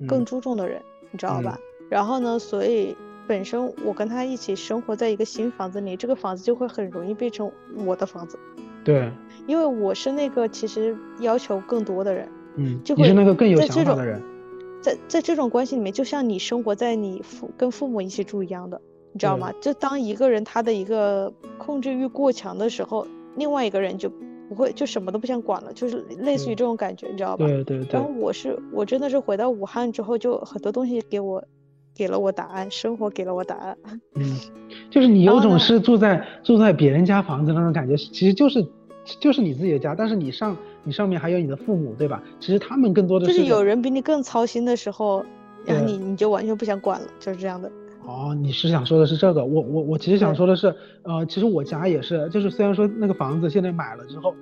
[0.06, 1.58] 更嗯注重的人，你知道吧？
[1.88, 2.96] 然后呢，所以
[3.28, 7.50] 本身我跟他一起生活在一个新房子里，这个房子就会很容易变成
[7.84, 8.38] 我的房子，
[8.84, 9.10] 对，
[9.46, 12.28] 因为我是那个其实要求更多的人。
[12.56, 14.22] 嗯，就会那个更有想法的人。
[14.80, 18.80] 在在这种关系里面，就像你生活在你父跟父母一起住一样的，
[19.16, 19.50] 你知道吗？
[19.62, 23.06] 就当一个人他的一个控制欲过强的时候，
[23.36, 24.10] 另外一个人就
[24.46, 27.46] 不会就什么都不想管了，就是类似于这种感觉，你知道吧？
[27.46, 31.42] 对对对然后，我是我真的是回到武汉之后，就很多东西给我
[31.94, 33.78] 给了我答案，生活给了我答案。
[34.16, 34.38] 嗯，
[34.90, 38.66] 就是你有种是住在住在别人家房子那种感觉，其实就是
[39.18, 40.54] 就是你自己的家，但是你上
[40.84, 42.22] 你上面还有你的父母，对吧？
[42.38, 45.24] 其实他们更多的就是是有人比你更操心的时候，
[45.64, 47.72] 然后你你就完全不想管了，就是这样的。
[48.06, 49.44] 哦，你是想说的是这个？
[49.44, 54.32] 我我我其实想说的是，呃，其实我家也是，就是虽然说那个房子现在买了之后，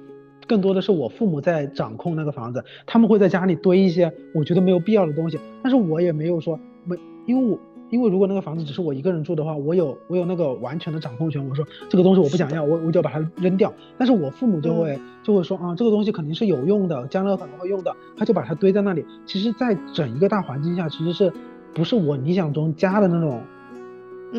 [0.46, 6.94] 更多的是我父母在掌控那个房子，他们会在家里堆一些我觉得没有必要的东西，但是我也没有说没，
[7.26, 7.58] 因为我
[7.88, 19.06] 因为如果那个房子只是我一个人住的话，我有我有那个完全的掌控权，我说这个东西我不想要，我我就把它扔掉，但是我父母就会、就会说啊这个东西肯定是有用的，将来可能会用的，他就把它堆在那里。
[19.24, 21.32] 其实，在整一个大环境下，其实是
[21.72, 23.40] 不是我理想中家的那种。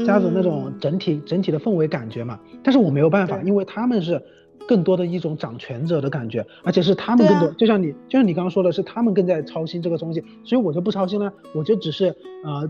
[0.03, 0.79] 家的那种嗯。
[0.79, 4.21] 整体整体的氛围感觉嘛，但是我没有办法，因为他们是
[4.67, 12.07] 更多的一种掌权者的感觉，而且是他们更多，就像你就像你刚刚说的是他们更在操心这个东西，所以我就不操心了，我就只是
[12.43, 12.69] 呃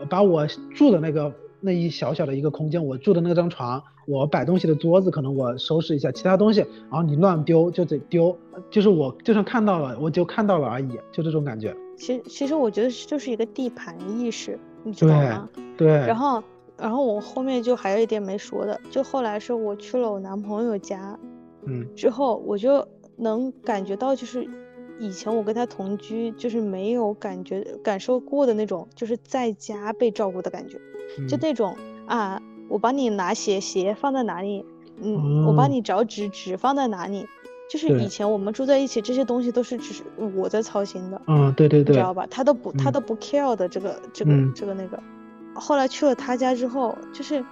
[0.00, 8.36] 呃把我住的那个那一小小的一个空间，我住的那张床，我摆东西的桌子可能我收拾一下，其他东西，然后你乱丢就得丢，
[8.70, 11.74] 就是我就算看到了我就看到了而已，就这种感觉。
[11.96, 15.48] 其实其实我觉得是就是一个地盘意识，你知道对吗？
[15.76, 16.42] 对，然后
[16.78, 21.18] 然后我后面就还有一点没说的，就后来是我去了我男朋友家
[21.66, 24.48] 嗯之后，我就能感觉到就是。
[25.00, 30.78] 以前我跟他同居，就是没有感觉感受过的那种，就是在家被照顾的感觉。
[31.28, 34.64] 就嗯那种啊，我帮你拿鞋，鞋放在哪里？
[35.02, 37.26] 嗯，我哦帮你找纸，纸放在哪里？
[37.68, 40.04] 就是以前我们住在一起，这些东西都是只是
[40.36, 42.24] 我在操心的，嗯对对对你知，道吧？
[42.30, 45.02] 他都不他嗯都不 care 的这个这个嗯这个那个。
[45.54, 47.44] 后来去了他家之后，就是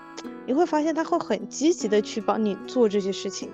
[0.47, 3.49] 你会发现他会很积极的去帮你做这些事情，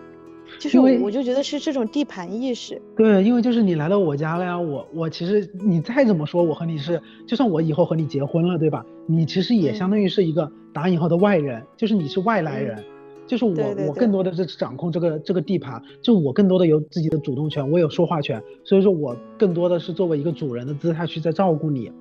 [0.59, 2.81] 就是我我就觉得是这种地盘意识。
[2.97, 8.85] 对，因为就是你来到我家了呀，我我其实你再怎么说，我和你是，就算我以后和你结婚了，对吧？
[9.07, 12.83] 你其实也嗯相当于是一个打引号的外人，就是你是外来人，
[13.27, 21.93] 就是我对对对我更多的是掌控这个这个地盘，就我更多的有自己的主动权，我有说话权，所以说我更多的是作为一个主人的姿态去在照顾你。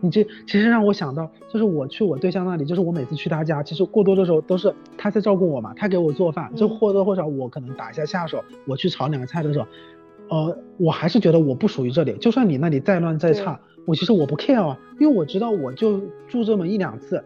[0.00, 9.66] 你这其实让我想到，就是我去我对象那里，就是我每次去他家，其实过多的时候都是他在照顾我嘛，他给我做饭，就嗯或多或少我可能打一下下手，我去炒两个菜的时候，
[10.28, 17.24] 呃，我还是觉得我不属于这里，就算你那里再乱再差，我其实我不 care 啊，因为我知道我就住这么一两次，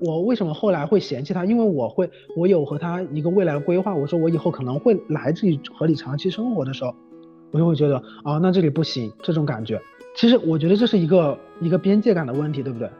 [0.00, 1.44] 我为什么后来会嫌弃他？
[1.44, 6.94] 因为我会，我有和他一个未来的规划，我说我以后可能会来这里和你长期生活的时候，
[7.50, 9.80] 我就会觉得啊，那这里不行，这种感觉。
[10.18, 12.90] 其实我觉得这是一个一个边界感的问题，对不对？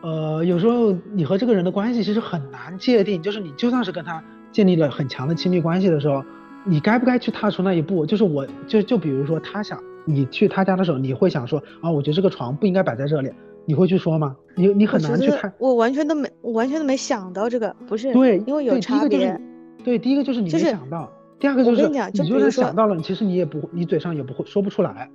[0.00, 4.22] 呃，有时候你和这个人的关系其实很难界定，就是你就算是跟他
[4.52, 6.22] 建立了很强的亲密关系的时候，
[6.64, 8.06] 你该不该去踏出那一步？
[8.06, 13.32] 就是我就就比如说他想你去他家的时候，你会想说啊，我觉得这个床不应该摆在这里，
[13.64, 14.36] 你会去说吗？
[14.54, 15.52] 你你很难去看。
[15.58, 19.36] 我完全都没，我完全都没想到这个，不是对，因为有差别。
[19.82, 21.10] 对，第一个就是你没想到，
[21.40, 25.10] 第二个就是你就算想到了，其实你也不，你嘴上也不会说不出来，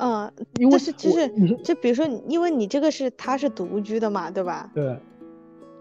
[0.00, 1.28] 嗯，因为但是就是
[1.62, 4.70] 就比如说，因为你这个是他是独居的嘛，对吧？
[4.74, 4.96] 对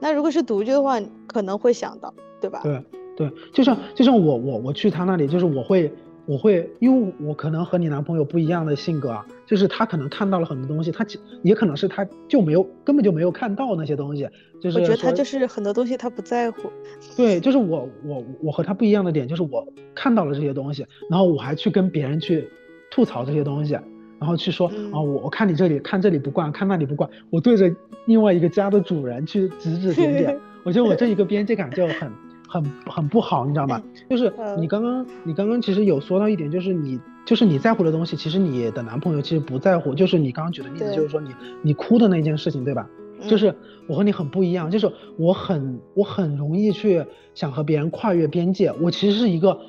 [0.01, 2.61] 那如果是独居的话，可能会想到，对吧？
[2.63, 2.83] 对
[3.15, 5.91] 对，就像就像我我我去他那里，就是我会
[6.25, 14.29] 我会，因为我可能和你男朋友不一样的性格啊，就是他可能看到了很多东西，他其也可能是他就没有根本就没有看到那些东西，
[14.61, 16.69] 就是我觉得他就是很多东西他不在乎。
[17.17, 22.49] 对，就是我我我和他不一样的点，就是我看到了这些东西，然后我还去跟别人去
[22.91, 23.77] 吐槽这些东西，
[24.19, 27.73] 然后去说、嗯啊，我我看你这里看这里不惯，看那里不惯，我对着
[28.05, 32.11] 另外一个家的主人去指指点点， 我觉得我这一个边界感就很
[32.47, 33.81] 很很不好，你知道吗？
[34.09, 41.29] 就是嗯你刚刚你刚刚其实有说到一点，就是你就是你在乎的东西，其实你的男朋友其实不在乎，就是你刚刚举的例子，就是说你
[41.61, 42.87] 你哭的那件事情，对吧？
[43.27, 43.55] 就嗯是
[43.87, 47.05] 我和你很不一样，就是我很我很容易去
[47.35, 48.71] 想和别人跨越边界。
[48.81, 49.59] 我其实是一个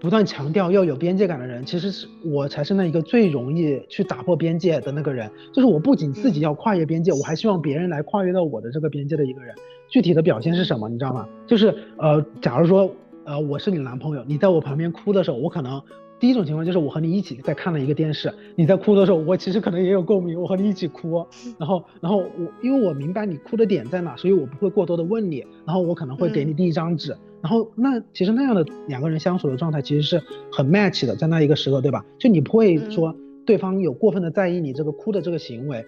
[0.00, 5.30] 不断强调要有边界感的人，其实是我才是那一个最容易去打破边界的那个人。
[5.52, 9.54] 就是我不仅自己要跨越边界，我还希望别人来跨越到我的这个边界的一个人。
[9.88, 11.28] 具体的表现是什么，你知道吗？
[11.46, 12.90] 就是呃，假如说
[13.24, 15.80] 呃我是你男朋友，你在我旁边哭的时候，我可能。
[16.18, 21.24] 第一种情况就是我和你一起在看了一个电视，你在哭的时候，我其实可能也有共鸣，我和你一起哭，
[21.58, 30.22] 然后然后我因为我明白你哭的点在哪，所以我不会过多的问你，然后我可能会给你递一张纸，然后那其实那样的两个人相处的状态其实是
[30.52, 32.04] 很 match 的，在那一个时刻，对吧？
[32.18, 33.14] 就你不会说
[33.46, 35.84] 对方有过分的在意你这个哭的这个行为。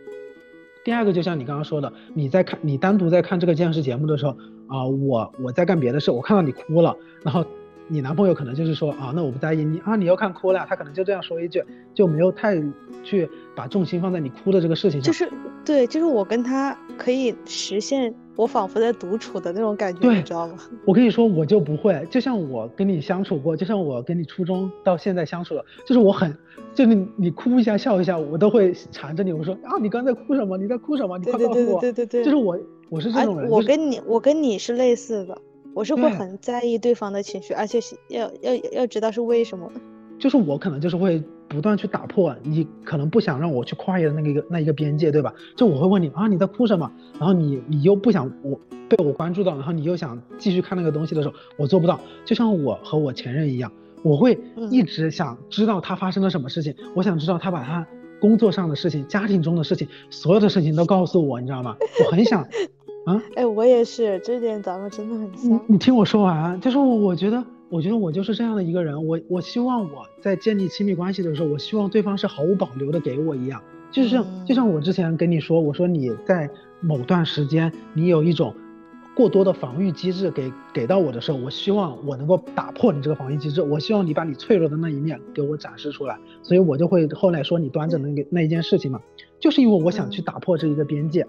[0.85, 4.37] 第二个就像你刚刚说的，你在看你单独在看这个电视节目的时候
[4.67, 7.45] 啊、我我在干别的事，我看到你哭了，然后。
[7.93, 11.63] 你男朋友可能就是说啊，那我不在意你啊，你又看哭了，他可能就这样说一句，
[11.93, 12.57] 就没有太
[13.05, 15.03] 去把重心放在你哭的这个事情上。
[15.03, 15.31] 就是
[15.63, 20.55] 对，就是我跟他可以实现我仿佛在独处的那种感觉，对你知道吗？
[20.87, 26.35] 我跟你说，我就不会，就像我跟你相处过，就像我跟你初中到现在相处了，就是我很，
[26.75, 30.57] 就是你你哭一下笑一下，我都会缠着你，我说啊，你刚才哭什么？
[30.57, 31.19] 你在哭什么？
[31.19, 31.81] 你快告诉我。
[31.81, 33.45] 对对对对，就是我，我是这啊种人。
[33.45, 35.37] 就是我跟你我跟你是类似的，
[35.75, 39.71] 我是会很在意对方的情绪，而且是要要要知道是为什么。
[40.19, 45.35] 就是我可能就是会不断去打破你可能不想让我去跨越的那个一个那一个边界，对吧？
[45.57, 46.91] 就我会问你啊你在哭什么？
[47.19, 51.99] 然后你你又不想我被我关注到，然后你又想继续看那个东西的时候，我做不到。
[52.25, 53.73] 就像我和我前任一样，
[54.05, 57.85] 我会嗯一直想知道他发生了什么事情，我想知道他把他
[58.21, 61.77] 工作上的事情、家庭中的事情，所有的事情都告诉我，你知道吗？
[62.05, 62.47] 我很想
[63.05, 65.61] 啊，哎，我也是，这点咱们真的很你像。
[65.67, 76.49] 你听我说完，就是我我觉得，我觉得我就是这样的一个人，我我希望我在建立亲密关系的时候，我希望对方是毫无保留的给我一样，就是像就像我之前跟你说，我说你在
[76.81, 78.55] 某段时间你有一种
[79.17, 89.01] 过多的防御机制给给到我的时候，我希望我能够打破你这个防御机制，我希望你把你脆弱的那一面给我展示出来，所以我就会后来说你端着那个那一件事情嘛，
[89.41, 91.27] 就是因为我想去打破这一个边界。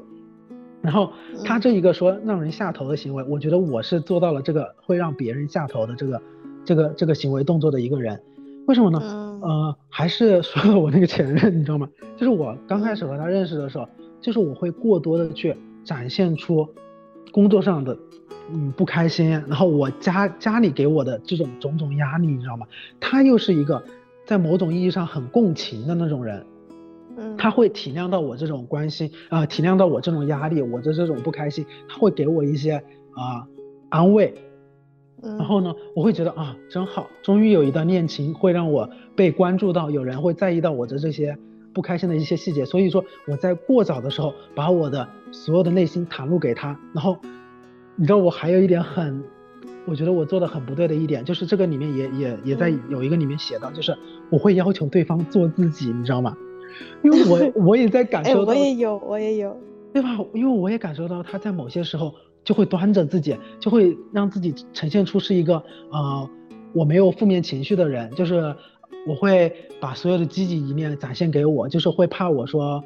[0.84, 1.12] 然后
[1.46, 6.22] 他这一个说让人下头的行为，我觉得我是做到了这个会让别人下头的这个
[6.66, 8.22] 这个这个行为动作的一个人。
[8.68, 9.00] 为什么呢？
[9.02, 11.88] 嗯呃，还是说到我那个前任，你知道吗？
[12.16, 13.88] 就是我刚开始和他认识的时候，
[14.22, 16.68] 就是我会过多的去展现出
[17.32, 17.98] 工作上的
[18.52, 22.66] 嗯不开心，然后我家家里给我的这种种种压力，你知道吗？
[23.00, 23.84] 他又是一个
[24.26, 26.46] 在某种意义上很共情的那种人，
[27.18, 32.74] 嗯，他会体谅到我这种关心啊、体谅到我这种压力，我的这种不开心，他会给我一些
[33.14, 33.48] 啊、
[33.90, 34.34] 安慰。
[35.22, 41.38] 嗯，然后呢，我会觉得啊，真好，终于有一段恋情会让我被关注到，有人会在意到我的这些
[41.74, 42.66] 不开心的一些细节。
[42.66, 46.78] 所以说我在过早的时候把我的所有的内心袒露给他。
[46.94, 47.18] 然后，
[47.96, 49.24] 你知道我还有一点很，
[49.86, 53.96] 我觉得我做的很不对的一点，就是这个里面也也也在嗯有一个里面写到，就是
[54.30, 56.36] 我会要求对方做自己，你知道吗？
[57.04, 59.58] 因为我我也在感哎，受到，我也有，我也有。
[59.94, 60.18] 对吧？
[60.34, 62.14] 因为我也感受到他在某些时候
[62.44, 65.62] 就会端着自己，就会让自己呈现出是一个
[65.92, 66.28] 呃
[66.74, 68.56] 我没有负面情绪的人，就是
[69.08, 72.84] 我会把所有的积极一面展现给我，就是会怕我说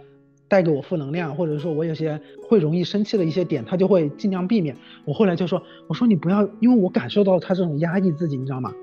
[0.50, 2.20] 带给我负能量，或者说我有些
[2.50, 4.76] 会容易生气的一些点，他就会尽量避免。
[5.06, 8.74] 我后来就说，我说你不要，因为我感受到他这种压抑自己，你知道吗？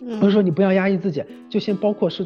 [0.00, 2.24] 嗯，我就说你不要压抑自己，就先包括是，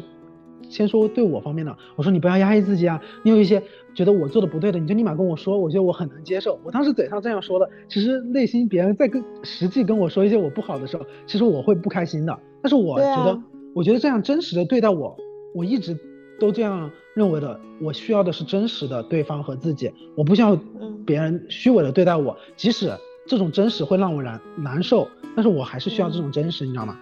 [0.69, 3.61] 先说对我方面的，我说你不要压抑自己啊，你有一些
[3.93, 6.59] 觉得我做的不对的，你就立马跟我说，我觉得我很能接受。
[6.63, 12.37] 我当时嘴上这样说的，其实内心别人在跟实际跟我说一些我不好的时候，其实我会不开心的。
[12.61, 13.43] 但是我觉得，啊
[13.73, 15.15] 我觉得这样真实的对待我，
[15.53, 15.97] 我一直
[16.39, 17.59] 都这样认为的。
[17.81, 22.91] 我需要的是真实的对方和自己，我不需要嗯别人虚伪的对待我，即使
[23.25, 26.97] 这种真实会让我难难受，但是我还是需要这种真实，你知道吗？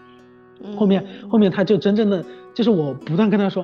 [0.76, 2.24] 后面嗯后面他就真正的
[2.58, 3.64] 就是我不断跟他说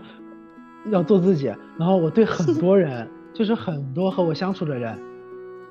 [0.91, 1.48] 要做自己，
[1.80, 4.96] 然后我对很多人 就是很多和我相处的人，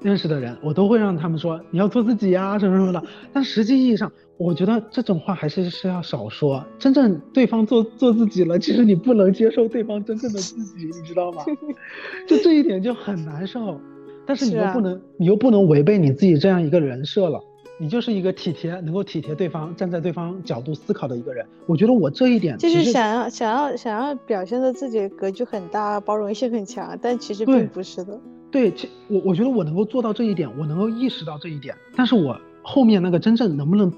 [0.00, 3.00] 认识的人，我都会让他们说你要做自己呀、什么什么的。
[3.32, 6.66] 但实际意义上，我觉得这种话还是是要少说。
[6.80, 11.44] 真正对方做做自己了，其实你不能接受对方真正的自己，你知道吗？
[12.26, 13.80] 就这一点就很难受。
[14.26, 17.40] 但是你又不能，你又不能违背你自己这样一个人设了。
[17.78, 21.44] 你就是一个体贴，能够体贴对方，站在对方角度思考的一个人。
[21.66, 28.18] 我觉得我这一点就是想要想要想要表现的自己格局很大，包容性很强，但其实并不是的。
[28.50, 33.90] 对，其我我觉得我能够做到这一点，我能够意识到这一点，但是我后面那个真正能不能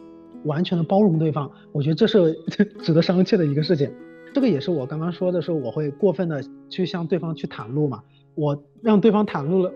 [0.44, 2.32] 完全的包容对方，我觉得这是
[2.80, 3.92] 值得商榷的一个事情。
[4.32, 8.02] 这个也是我刚刚说的时候，我会过分的去向对方去袒露嘛，
[8.34, 9.72] 我让对方袒露了，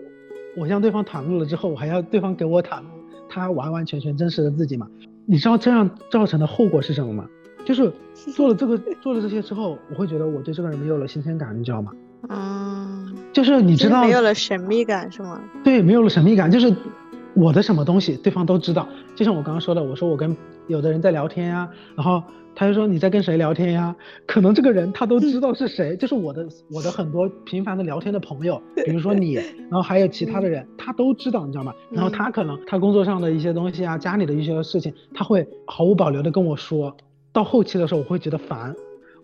[0.57, 2.87] 我向对方袒露了之后，我还要对方给我袒露
[3.29, 4.87] 他完完全全真实的自己嘛。
[5.25, 7.25] 你知道这样造成的后果是什么吗？
[7.65, 7.91] 就是
[8.35, 11.91] 做了这个做了这些之后，我会觉得我对这个人没有了新鲜感，你知道吗？
[12.29, 15.39] 嗯，就是你知道没有了神秘感是吗？
[15.63, 16.73] 对，没有了神秘感，就是
[17.39, 18.87] 我的什么东西对方都知道。
[19.15, 20.35] 就像我刚刚说的，我说我跟
[20.67, 22.21] 有的人在聊天呀、然后
[22.53, 23.95] 他就说你在跟谁聊天呀？
[24.25, 31.73] 可能这个人他都知道是谁，就是我的我的很多频繁的聊天的朋友， 比如说你，然后还有其他的人，他都知道，你知道吗？
[31.89, 36.95] 然后他可能他工作上的一些东西啊，家里的一些事情，他会毫无保留的跟我说。
[37.31, 38.75] 到后期的时候，我会觉得烦，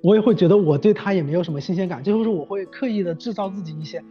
[0.01, 4.01] 我也会觉得我对他也没有什么新鲜感，就是我会刻意的制造自己一些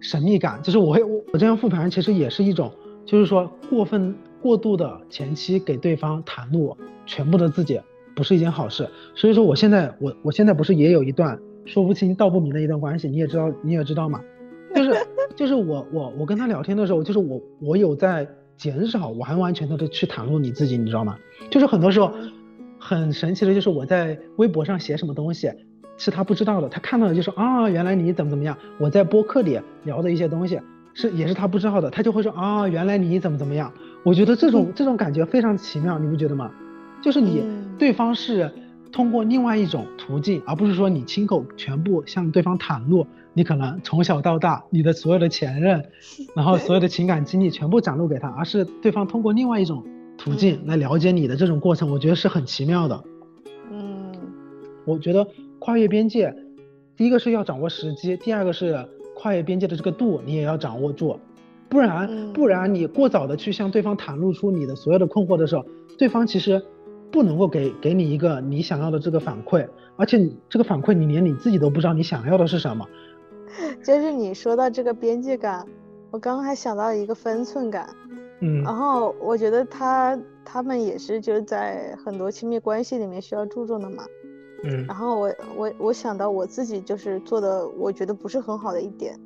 [0.00, 2.70] 神秘感，就是我会我我这样复盘其实也是一种，
[3.04, 6.76] 就是说过分过度的前期给对方袒露
[7.06, 7.80] 全部的自己，
[8.14, 8.88] 不是一件好事。
[9.14, 14.20] 所以说我现在我我现在不是也有一段说不清道不明的一段关系，你也知道你也知道嘛，
[14.74, 21.18] 就是就是我我我跟他聊天的时候，就是我我有在减少完完全全的去袒露你自己，你知道吗？
[21.50, 22.12] 就是很多时候
[22.78, 25.50] 很神奇的，就是我在微博上写什么东西。
[25.96, 28.58] 是他不知道的，他看到的就说啊，原来你怎么怎么样。
[28.80, 30.58] 我在播客里聊的一些东西
[30.94, 33.70] 是也是他不知道的，他就会说啊，原来你怎么怎么样。
[34.04, 36.50] 我觉得这种这种感觉非常奇妙，你不觉得吗？
[37.02, 38.50] 就是你嗯对方是
[38.92, 45.84] 通过另外一种途径，而不是说你亲口全部向对方袒露，你可能从小到大你的所有的前任，
[46.34, 49.84] 然后所有的情感经历全部展露给他，而是对方通过另外一种
[50.16, 53.02] 途径嗯来了解你的这种过程，我觉得是很奇妙的。
[53.70, 54.12] 嗯
[54.84, 55.26] 我觉得
[55.58, 56.34] 跨越边界，
[56.96, 61.18] 第一个是要掌握时机，第二个是跨越边界的这个度你也要掌握住，
[61.68, 65.64] 不然、嗯不然你过早的去向对方袒露出你的所有的困惑的时候，
[65.96, 66.62] 对方其实
[67.10, 72.86] 不能够给给你一个你想要的这个反馈，而且你这个反馈你连你自己都不知道你想要的是什么。
[73.84, 75.64] 就是你说到这个边界感，
[76.10, 77.88] 我刚刚还想到一个分寸感，
[78.40, 84.04] 嗯然后我觉得他他们也是就是在很多亲密关系里面需要注重的嘛。
[84.64, 89.18] 嗯然后我我我想到我自己就是做的，我觉得不是很好的一点，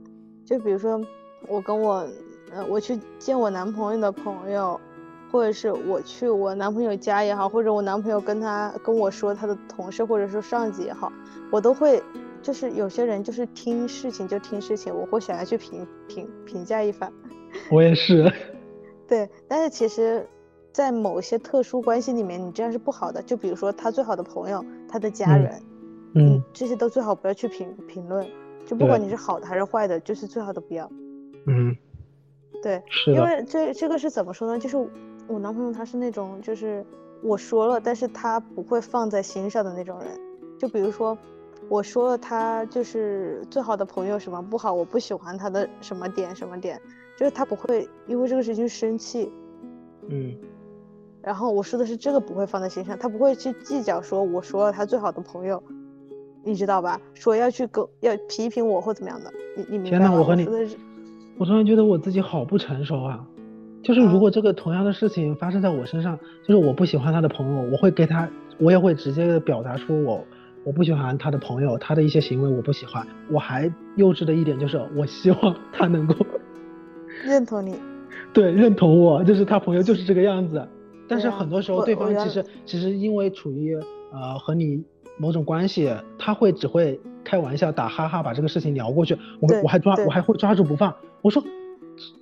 [0.45, 1.01] 就比如说
[1.47, 2.07] 我跟我
[2.53, 4.80] 呃我去见我男朋友的朋友，
[5.30, 11.12] 或者是我去我男朋友家也好，或者我男朋友跟他跟我说他的同事或者说上级也好，
[11.53, 12.03] 我都会
[12.43, 17.12] 就是有些人就是听事情就听事情，我会想要去评评评价一番。
[17.70, 18.32] 我也是。
[19.09, 20.26] 对，但是其实，
[20.79, 23.20] 在某些特殊关系里面，你这样是不好的。
[23.20, 25.62] 就比如说他最好的朋友，他的家嗯人，
[26.14, 28.24] 嗯这些都最好不要去评评论。
[28.64, 30.89] 就不管你是好的还是坏的，就是最好的不要。
[31.49, 31.76] 嗯，
[32.62, 33.12] 对，是。
[33.12, 34.57] 因为这这个是怎么说呢？
[34.57, 34.76] 就是
[35.26, 36.87] 我男朋友他是那种，就是
[37.24, 40.09] 我说了，但是他不会放在心上的那种人。
[40.61, 41.18] 就比如说，
[41.68, 46.81] 我说了他就是最好的朋友什么不好，我不喜欢他的什么点什么点，
[47.16, 49.33] 就是他不会因为这个事情生气。
[50.11, 50.37] 嗯
[51.22, 55.62] 然后我说的是这个不会放在心上，他不会去计较说我说了他最好的朋友，
[56.44, 57.00] 你知道吧？
[57.14, 60.04] 说要去跟要批评我或怎么样的，你你明白吗？
[60.06, 60.48] 天呐我和你
[61.36, 63.24] 我突然觉得我自己好不成熟啊！
[63.82, 70.24] 就是如果这个同样的事情发生在我身上，就是我不喜欢他的朋友，我会给他，我也会直接的表达出我
[70.64, 73.06] 我不喜欢他的朋友，他的一些行为我不喜欢。
[73.30, 76.14] 我还幼稚的一点就是，我希望他能够
[77.24, 77.76] 认同你，
[78.34, 80.66] 对认同我，就是他朋友就是这个样子。
[81.09, 83.74] 但是很多时候，对方其实其实因为处于
[84.12, 84.84] 呃和你
[85.18, 90.94] 某种关系，他会只会开玩笑打哈哈把这个事情聊过去，我我还抓我还会抓住不放。
[91.22, 91.42] 我说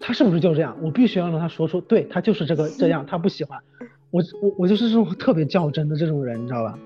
[0.01, 0.77] 他是不是就这样？
[0.83, 3.59] 我必须要让他说出，对他就是这个这样，他不喜欢。
[4.11, 6.79] 我我我就是这种特别较真的这种人，你知道吧？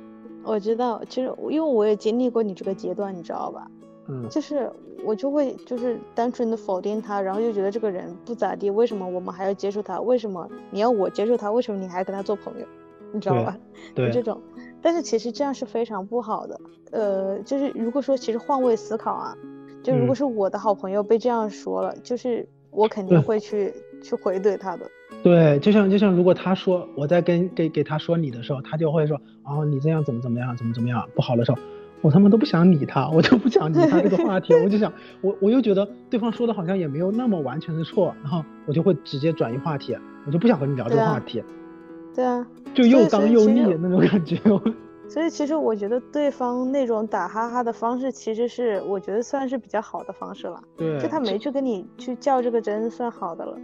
[0.42, 3.70] 我知道，其实因为我也经历过你这个阶段，你知道吧？
[4.10, 4.70] 嗯就是
[5.04, 10.00] 我就会就是单纯的否定他，然后就觉得这个人不咋地，为什么我们还要接受他？
[10.00, 11.50] 为什么你要我接受他？
[11.52, 12.66] 为什么你还跟他做朋友？
[13.12, 13.58] 你知道对吧？
[13.96, 14.40] 就这，种，
[14.82, 16.60] 但是其实这样是非常不好的。
[16.92, 19.36] 呃，就是如果说其实换位思考啊，
[19.82, 24.88] 就如果嗯是我的好朋友被这样说了，就是我肯定会去去回怼他的。
[25.24, 31.58] 对，就像就像如果他说我在跟给给他说你的时候，他就会说哦你这样怎么怎么样怎么怎么样不好的时候，
[32.02, 39.96] 我他妈都不想理他，我就不想理他这个话题，我就 想我我又觉得对方说的好像也没有那么完全的错，然后我就会直接转移话题，
[40.26, 41.42] 我就不想和你聊这个话题，
[42.14, 44.36] 对啊，就又刚又腻以其实那种感觉。
[45.10, 50.62] 所以其实我觉得对方那种打哈哈的方式，其实是我觉得算是比较好的方式了。
[50.76, 53.58] 对，就他没去跟你去较这个真，算好的了。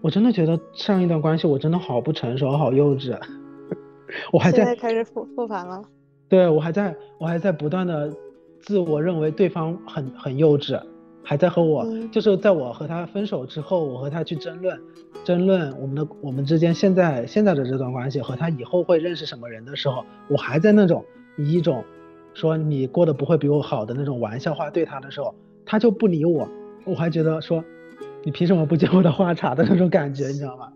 [0.00, 3.18] 我真的觉得上一段关系我真的好不成熟，好幼稚，
[4.32, 5.82] 我还在开始复复盘了。
[6.28, 8.12] 对我还在我还在不断的
[8.60, 10.80] 自我认为对方很很幼稚，
[11.22, 14.80] 还在和我、嗯就是在我和他分手之后，我和他去争论
[15.24, 21.04] 争论我们的我们之间现在现在的这段关系和他以后会认识什么人的时候，我还在那种
[21.36, 21.84] 以一种
[22.34, 25.34] 说你过得不会比我好的那种玩笑话对他的时候，
[25.64, 26.48] 他就不理我，
[26.84, 27.64] 我还觉得说
[28.24, 30.72] 你凭什么不接我的话茬的那种感觉，你知道吗？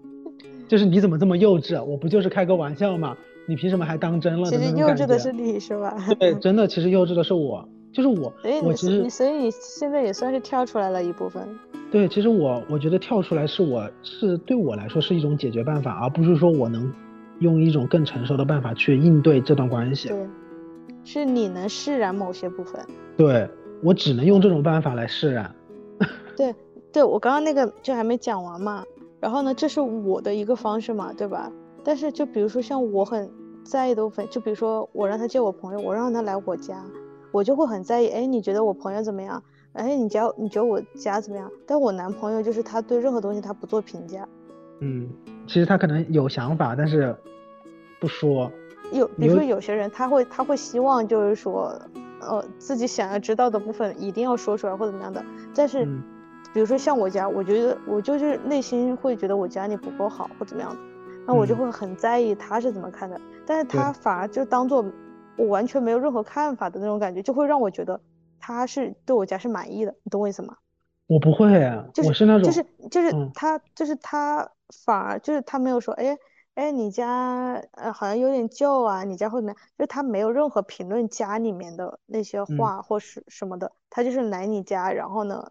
[0.68, 1.82] 就是你怎么这么幼稚？
[1.82, 3.16] 我不就是开个玩笑吗？
[3.50, 5.92] 你凭什么还当真了其实幼稚的是你是吧？
[6.20, 11.44] 对，真的，其实幼稚的是我，就是我所以，你我其实你所以你现在也算是跳出来了一部分。
[11.90, 16.92] 对，其实我我觉得跳出来是我是对我来说是一种解决办法，而不是说我能
[17.40, 20.10] 用一种更成熟的办法去应对这段关系。
[20.10, 20.28] 对，
[21.02, 22.80] 是你能释然某些部分。
[23.16, 23.50] 对
[23.82, 25.52] 我只能用这种办法来释然。
[26.36, 26.54] 对，
[26.92, 28.84] 对我刚刚那个就还没讲完嘛。
[29.18, 31.50] 然后呢，这是我的一个方式嘛，对吧？
[31.82, 33.30] 但是就比如说像我很
[33.70, 36.84] 在意的部分，就比如说我让他见我朋友，我让他来我家，
[37.30, 38.08] 我就会很在意。
[38.08, 39.40] 哎，你觉得我朋友怎么样？
[39.74, 41.48] 哎，你家你觉得我家怎么样？
[41.64, 44.28] 但我男朋友就是他对任何东西他不做评价。
[44.80, 45.08] 嗯，
[45.46, 47.14] 其实他可能有想法，但是
[48.00, 48.50] 不说。
[48.90, 51.72] 有，比如说有些人他会他会希望就是说，
[52.20, 55.24] 呃，自己想要知道的部分一定要说出来或怎么样的。
[55.54, 56.02] 但是嗯
[56.52, 60.80] 比如说像我家，我觉得我就是内心会觉得我家里不够好或怎么样的，
[61.26, 64.84] 那我就嗯会很在意他是怎么看的，但是他反而就当做
[65.36, 68.00] 我完全没有任何看法的那种感觉，就会让我觉得
[68.38, 70.56] 他是对我家是满意的，你懂我意思吗？
[71.06, 71.50] 我不会，
[71.92, 74.48] 就是我是那种，就是就是嗯他就是他
[74.84, 76.16] 反而就是他没有说，哎
[76.54, 79.56] 哎，你家呃好像有点旧啊，你家会怎么样？
[79.76, 85.50] 就是他没有任何评论家里面的那些嗯话或是什么的，他就是来你家，然后呢，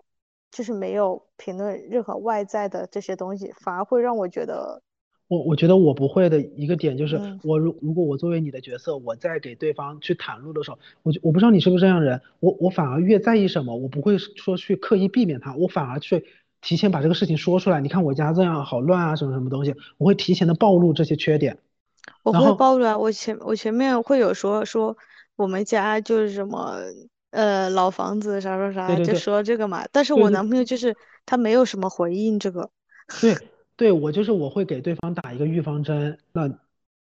[0.52, 4.82] 就是没有评论任何外在的这些东西，反而会让我觉得，
[5.30, 16.26] 我我觉得我不会的一个点就是嗯，我如如果我作为你的角色，我在给对方去袒露的时候，我就我不知道你是不是这样的人，我我反而越在意什么，我不会说去刻意避免他，我反而去
[16.62, 17.80] 提前把这个事情说出来。
[17.80, 21.60] 你看我家这样好乱啊，什么什么东西，我会提前的暴露这些缺点。
[22.24, 24.98] 我会暴露啊，我前我前面会有说说
[25.36, 26.76] 我们家就是什么
[27.30, 30.96] 呃老房子啥啥啥，就说这个嘛，但是我男朋友就是
[31.28, 32.72] 他没有什么回应这个。
[33.22, 33.38] 对
[33.80, 36.18] 对，我就是我会给对方打一个预防针。
[36.34, 36.54] 那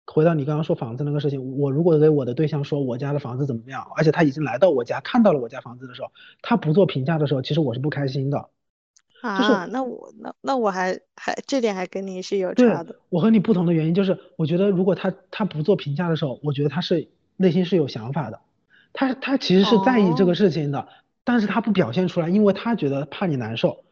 [0.06, 6.10] 回到你刚刚说房子那个事情，我如果给我的对象说我家的房子怎么样，而且他已经来到我家看到了我家房子的时候，
[6.41, 8.47] 他不做评价的时候，其实我是不开心的。
[9.22, 12.95] 就是啊，那我那那我还还这点还跟你是有差的。
[13.10, 18.39] 我和你不同的原因就是，我觉得如果他他不做评价的时候，我觉得他是内心是有想法的，
[18.93, 20.88] 他他其实是在意这哦个事情的，
[21.26, 23.84] 但是他不表现出来，因为他觉得怕你难受。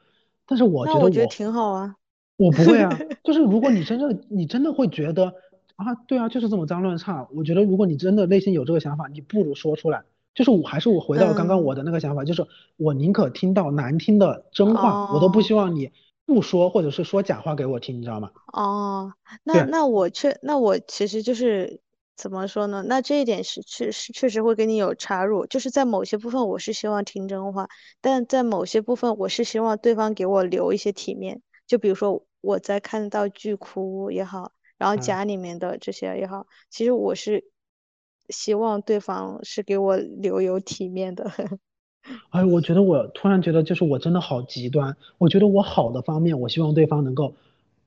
[0.46, 1.98] 但是我觉得那我觉得我挺好啊。
[2.38, 2.90] 我不会啊，
[3.24, 5.34] 就是如果你真正你真的会觉得
[5.76, 10.04] 啊，对啊，就是这么脏乱差，我觉得如果你真的内心有这个想法，你不如说出来。
[10.34, 12.46] 就是我还是我回到刚刚嗯我的那个想法，就是
[12.78, 15.92] 我宁可听到难听的真话，我都不哦希望你
[16.28, 18.30] 不说或者是说假话给我听，你知道吗？
[18.54, 19.12] 哦，
[19.44, 21.80] 那那我确那我其实就是
[22.16, 22.84] 怎么说呢？
[22.88, 27.68] 那这一点是确实确实会跟你有插入，就是在某些部分我是希望听真话，
[28.00, 37.46] 但在某些部分我是希望对方给我留一些体面，就比如说我在看到剧哭也好，然后嗯家里面的这些也好，其实我是
[38.30, 41.32] 希望对方是给我留有体面的。
[42.30, 44.96] 哎，我觉得我突然觉得，就是我真的好极端。
[45.18, 47.34] 我觉得我好的方面，我希望对方能够，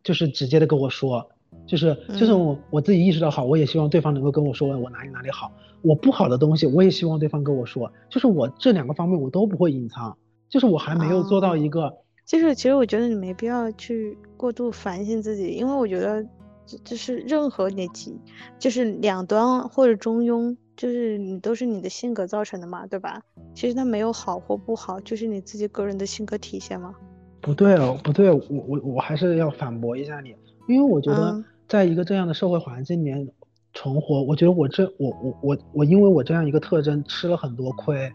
[0.02, 1.30] 就是直接的跟我说，
[1.66, 5.50] 就是就是嗯我我自己意识到好，我也希望对方能够跟我说我哪里哪里好。
[5.82, 7.90] 我不好的东西，我也希望对方跟我说。
[8.10, 10.18] 就是我这两个方面我都不会隐藏，
[10.50, 11.96] 就是我还没有做到哦一个，
[12.30, 16.24] 就是其实我觉得你没必要去过度反省自己，因为我觉得
[16.64, 18.16] 这就是任何你极
[18.56, 23.20] 就是两端或者中庸，就是你都是你的性格造成的嘛，对吧？
[23.52, 26.94] 其实它没有好或不好，就是你自己个人的性格体现嘛。
[27.40, 30.32] 不对哦，不对，我我我还是要反驳一下你，
[30.68, 33.28] 因为我觉得嗯在一个这样的社会环境里面
[33.74, 38.12] 存活，我觉得我这我我我我因为我这样一个特征吃了很多亏，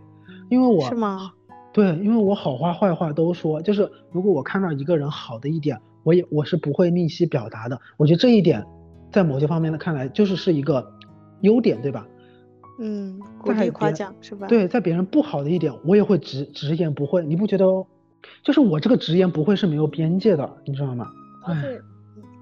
[0.50, 1.34] 因为我是吗？
[1.76, 7.78] 对，因为我好话坏话都说，就是如果我看到一个人好的一点，我也我是不会吝惜表达的。
[7.98, 8.66] 我觉得这一点
[9.12, 10.90] 在某些方面的看来就是是一个
[11.42, 12.08] 优点，对吧？
[12.80, 14.48] 嗯，鼓在励夸奖是吧？
[14.48, 17.26] 对，在别人不好的一点，我也会直直言不讳。
[17.26, 17.86] 你不觉得哦？
[18.42, 21.12] 就是我这个直言不讳是没有边界的，你知道吗？
[21.46, 21.62] 哎，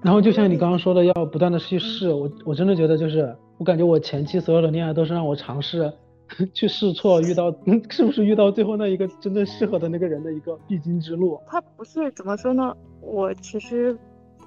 [0.00, 5.92] 然后就像你你刚刚说的，要不断的去嗯试，我我真的觉得就是，我感觉我前期所有的恋爱都是让我尝试
[6.54, 7.54] 去试错，遇到
[7.90, 11.40] 是不是遇到最后那一个真正适合的那个人的一个必经之路。
[11.46, 12.76] 他不是怎么说呢？
[13.00, 13.96] 我其实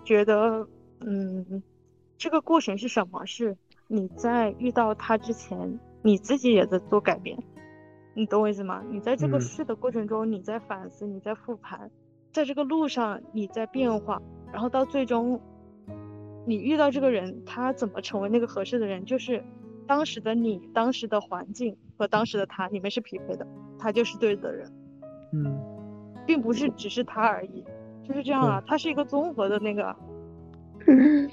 [0.04, 0.68] 觉得，
[1.02, 1.62] 嗯，
[2.18, 3.26] 这个过程是什么？
[3.26, 3.56] 是
[3.88, 7.38] 你在遇到他之前，你自己也在做改变，
[8.14, 8.84] 你懂我意思吗？
[8.90, 11.90] 你在这个嗯试的过程中，你在反思，你在复盘，
[12.34, 14.22] 在这个路上你在变化，
[14.52, 15.40] 然后到最终，
[16.46, 19.44] 你遇到这个人，他怎么成为那个合适的人，就是
[19.88, 23.48] 当时的你、当时的环境和当时的他，你们是匹配的，
[23.80, 24.70] 他就是对的人。
[25.34, 25.58] 嗯，
[26.26, 27.64] 并不是只是他而已，
[28.08, 29.96] 就是这样啊，它是一个综合的那个，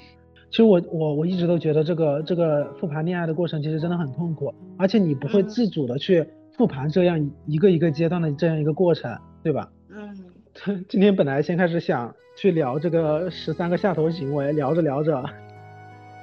[0.49, 6.25] 其实我我我一直都觉得这个这个复盘恋爱的过程其实真的很痛苦，而且你不会嗯自主的去
[6.57, 9.69] 复盘这样一个一个阶段的这样一个过程，对吧？
[9.89, 10.15] 嗯，
[10.89, 15.23] 今天本来先开始想去聊这个十三个下头行为，聊着聊着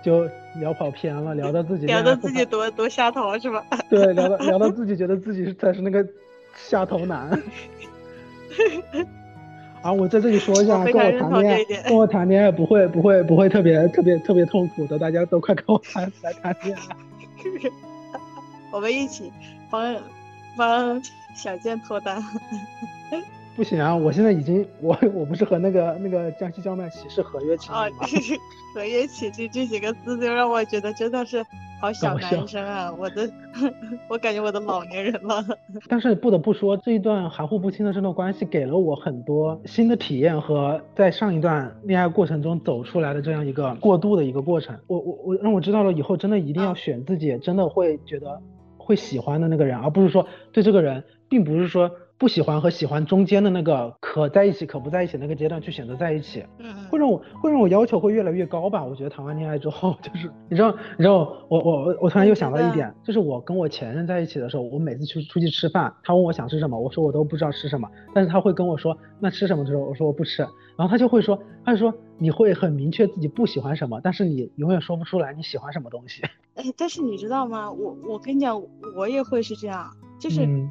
[0.03, 3.65] 就聊跑偏了，聊到自己聊到自己多多下头是吧？
[3.89, 6.07] 对，聊到聊到自己觉得自己才是那个
[6.57, 7.31] 下头男。
[9.83, 16.97] 啊，我在这里说一下，跟我谈恋爱跟我谈恋爱不会不会不会特别特别特别痛苦的，大家都快跟我谈来谈恋爱。
[18.71, 19.33] 我们一起
[19.71, 19.97] 帮
[20.57, 21.03] 帮
[21.35, 22.23] 小健脱单，
[23.55, 28.07] 不行啊，我现在已经我我不是和那个那个江西叫卖骑士合约签啊了吗？，
[28.75, 31.45] 合约起这这几个字就让我觉得真的是
[31.81, 32.91] 好小男生啊！
[32.99, 33.29] 我的，
[34.09, 35.45] 我感觉我的老年人了。
[35.89, 44.75] 但是不得不说，这一段含糊不清的这段关系给了我很多新的体验和在上一段恋爱过程中走出来的这样一个过渡的一个过程。
[44.87, 48.41] 我我我让我知道了以后，真的一定要嗯选自己真的会觉得
[48.79, 51.91] 会喜欢的那个人，而不是说对这个人，并不是说
[52.23, 56.45] 不喜欢和喜欢中间的那个可在一起可不在一起那个阶段去选择在一起。
[56.61, 58.85] 嗯会让我会让我要求会越来越高吧。
[58.85, 61.15] 我觉得谈完恋爱之后， 就是你知道，你知道
[61.49, 70.43] 我我我我突然又想到一点，就是我跟我前任在一起的时候，我每次去出去吃饭，他问我想吃什么，我说我都不知道吃什么，但是他会跟我说那吃什么的时候，我说我不吃，
[70.77, 76.23] 然后他就会说，他就说你会很明确自己不喜欢什么，但是你永远说不出来你喜欢什么东西。
[76.55, 77.73] 哎，但是你知道吗？
[77.73, 78.63] 我我跟你讲，
[78.97, 79.91] 我也会是这样，
[80.21, 80.69] 就是，嗯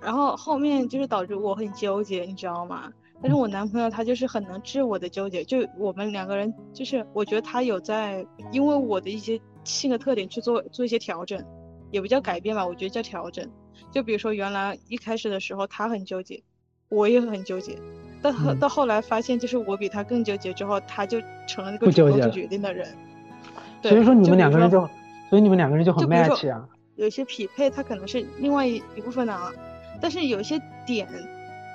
[0.00, 2.92] 然后后面就是导致我很纠结，你知道吗？
[3.20, 11.44] 但是我男朋友他就是很能治我的纠结，就我们两个人，就是我觉得他有在因为我的一些性格特点去做做一些调整，
[11.90, 13.44] 也不叫改变吧，我觉得叫调整。
[13.90, 16.40] 就比如说原来一开始的时候他很纠结，
[16.88, 17.76] 我也很纠结，
[18.22, 22.86] 到到后来发现就是我比他更纠结之后，他就成了那个主动做纠结决定的人。
[23.82, 24.80] 对所以说你们两个人就，
[25.28, 26.68] 所以你们两个人就很 match 啊。
[26.96, 29.52] 有些匹配他可能是另外一一部分的啊，
[30.00, 31.08] 但是有些点，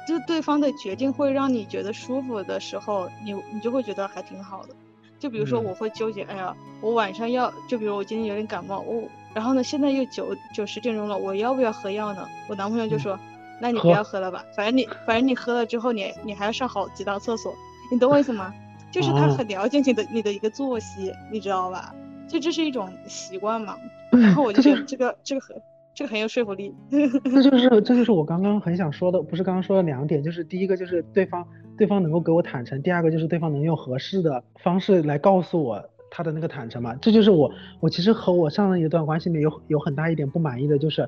[0.07, 4.75] 就是对方的决定会让你觉得舒服的时候，你你就会觉得还挺好的。
[5.19, 12.27] 就比如说嗯我会纠结，哎呀，我晚上要，就比如我今天有点感冒，我然后呢现在又九九十点钟了，我要不要喝药呢？
[12.49, 13.19] 我男朋友就嗯说，
[13.61, 17.53] 那你不要喝了吧，反正你反正你喝了之后你你还要上好几趟厕所，
[17.91, 18.53] 你懂我意思吗？
[18.91, 21.95] 就是他哦很了解你的你的一个作息，你知道吧？
[22.27, 23.77] 就这是一种习惯嘛。
[24.11, 25.55] 然后我就就觉得 这个这个很
[25.95, 26.73] 这个很有说服力。
[26.89, 31.45] 这就是这就是我刚刚很想说的，不是刚刚说的两点，就是第一个就是对方
[31.77, 36.95] 对方能够给我坦诚，第二个就是对方能用合适的方式来告诉我他的那个坦诚嘛。
[36.95, 41.07] 这就是我我其实和我上一段关系里面有有很大一点不满意的就是，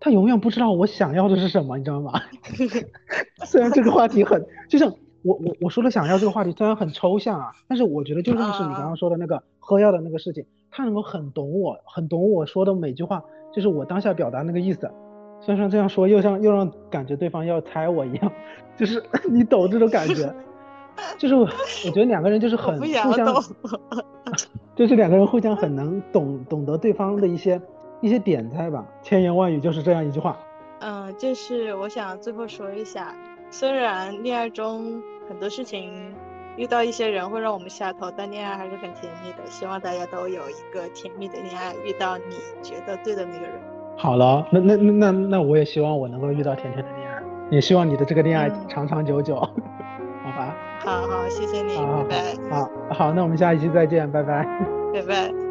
[0.00, 2.12] 他永远不知道我想要的是什么，你知道吗？
[3.44, 13.22] 虽然这个话题很，就像我我我说的想要这个话题虽然很抽象啊，但是我觉得就像是你刚刚说的那个喝药的那个事情，他能够很懂我，很懂我说的每句话，
[13.52, 14.90] 就是我当下表达那个意思。
[15.40, 18.32] 虽然说这样说又像又让感觉对方要猜我一样，
[18.76, 20.34] 就是 你懂这种感觉，
[21.16, 23.12] 就是我我觉得两个人就是很互相，
[24.74, 27.60] 就是两个人互相很能懂懂得对方的一些
[28.00, 30.36] 一些点菜吧，千言万语就是这样一句话。
[30.80, 33.14] 嗯，就是我想最后说一下，
[33.50, 36.14] 虽然恋爱中很多事情
[36.58, 39.38] 遇到一些人会让我们下头，但恋爱还是很甜蜜的。
[39.48, 42.24] 希望大家都有一个甜蜜的恋爱，遇到你
[42.62, 43.52] 觉得对的那个人。
[43.96, 50.56] 好了，那那那那那我也希望我能够遇到甜甜的恋爱，也希望你的这个恋爱嗯长长久久， 好吧？
[50.80, 51.76] 好好，谢谢你，
[52.08, 54.44] 拜拜，好好，那我们下一期再见，拜拜。
[54.92, 55.47] 拜拜。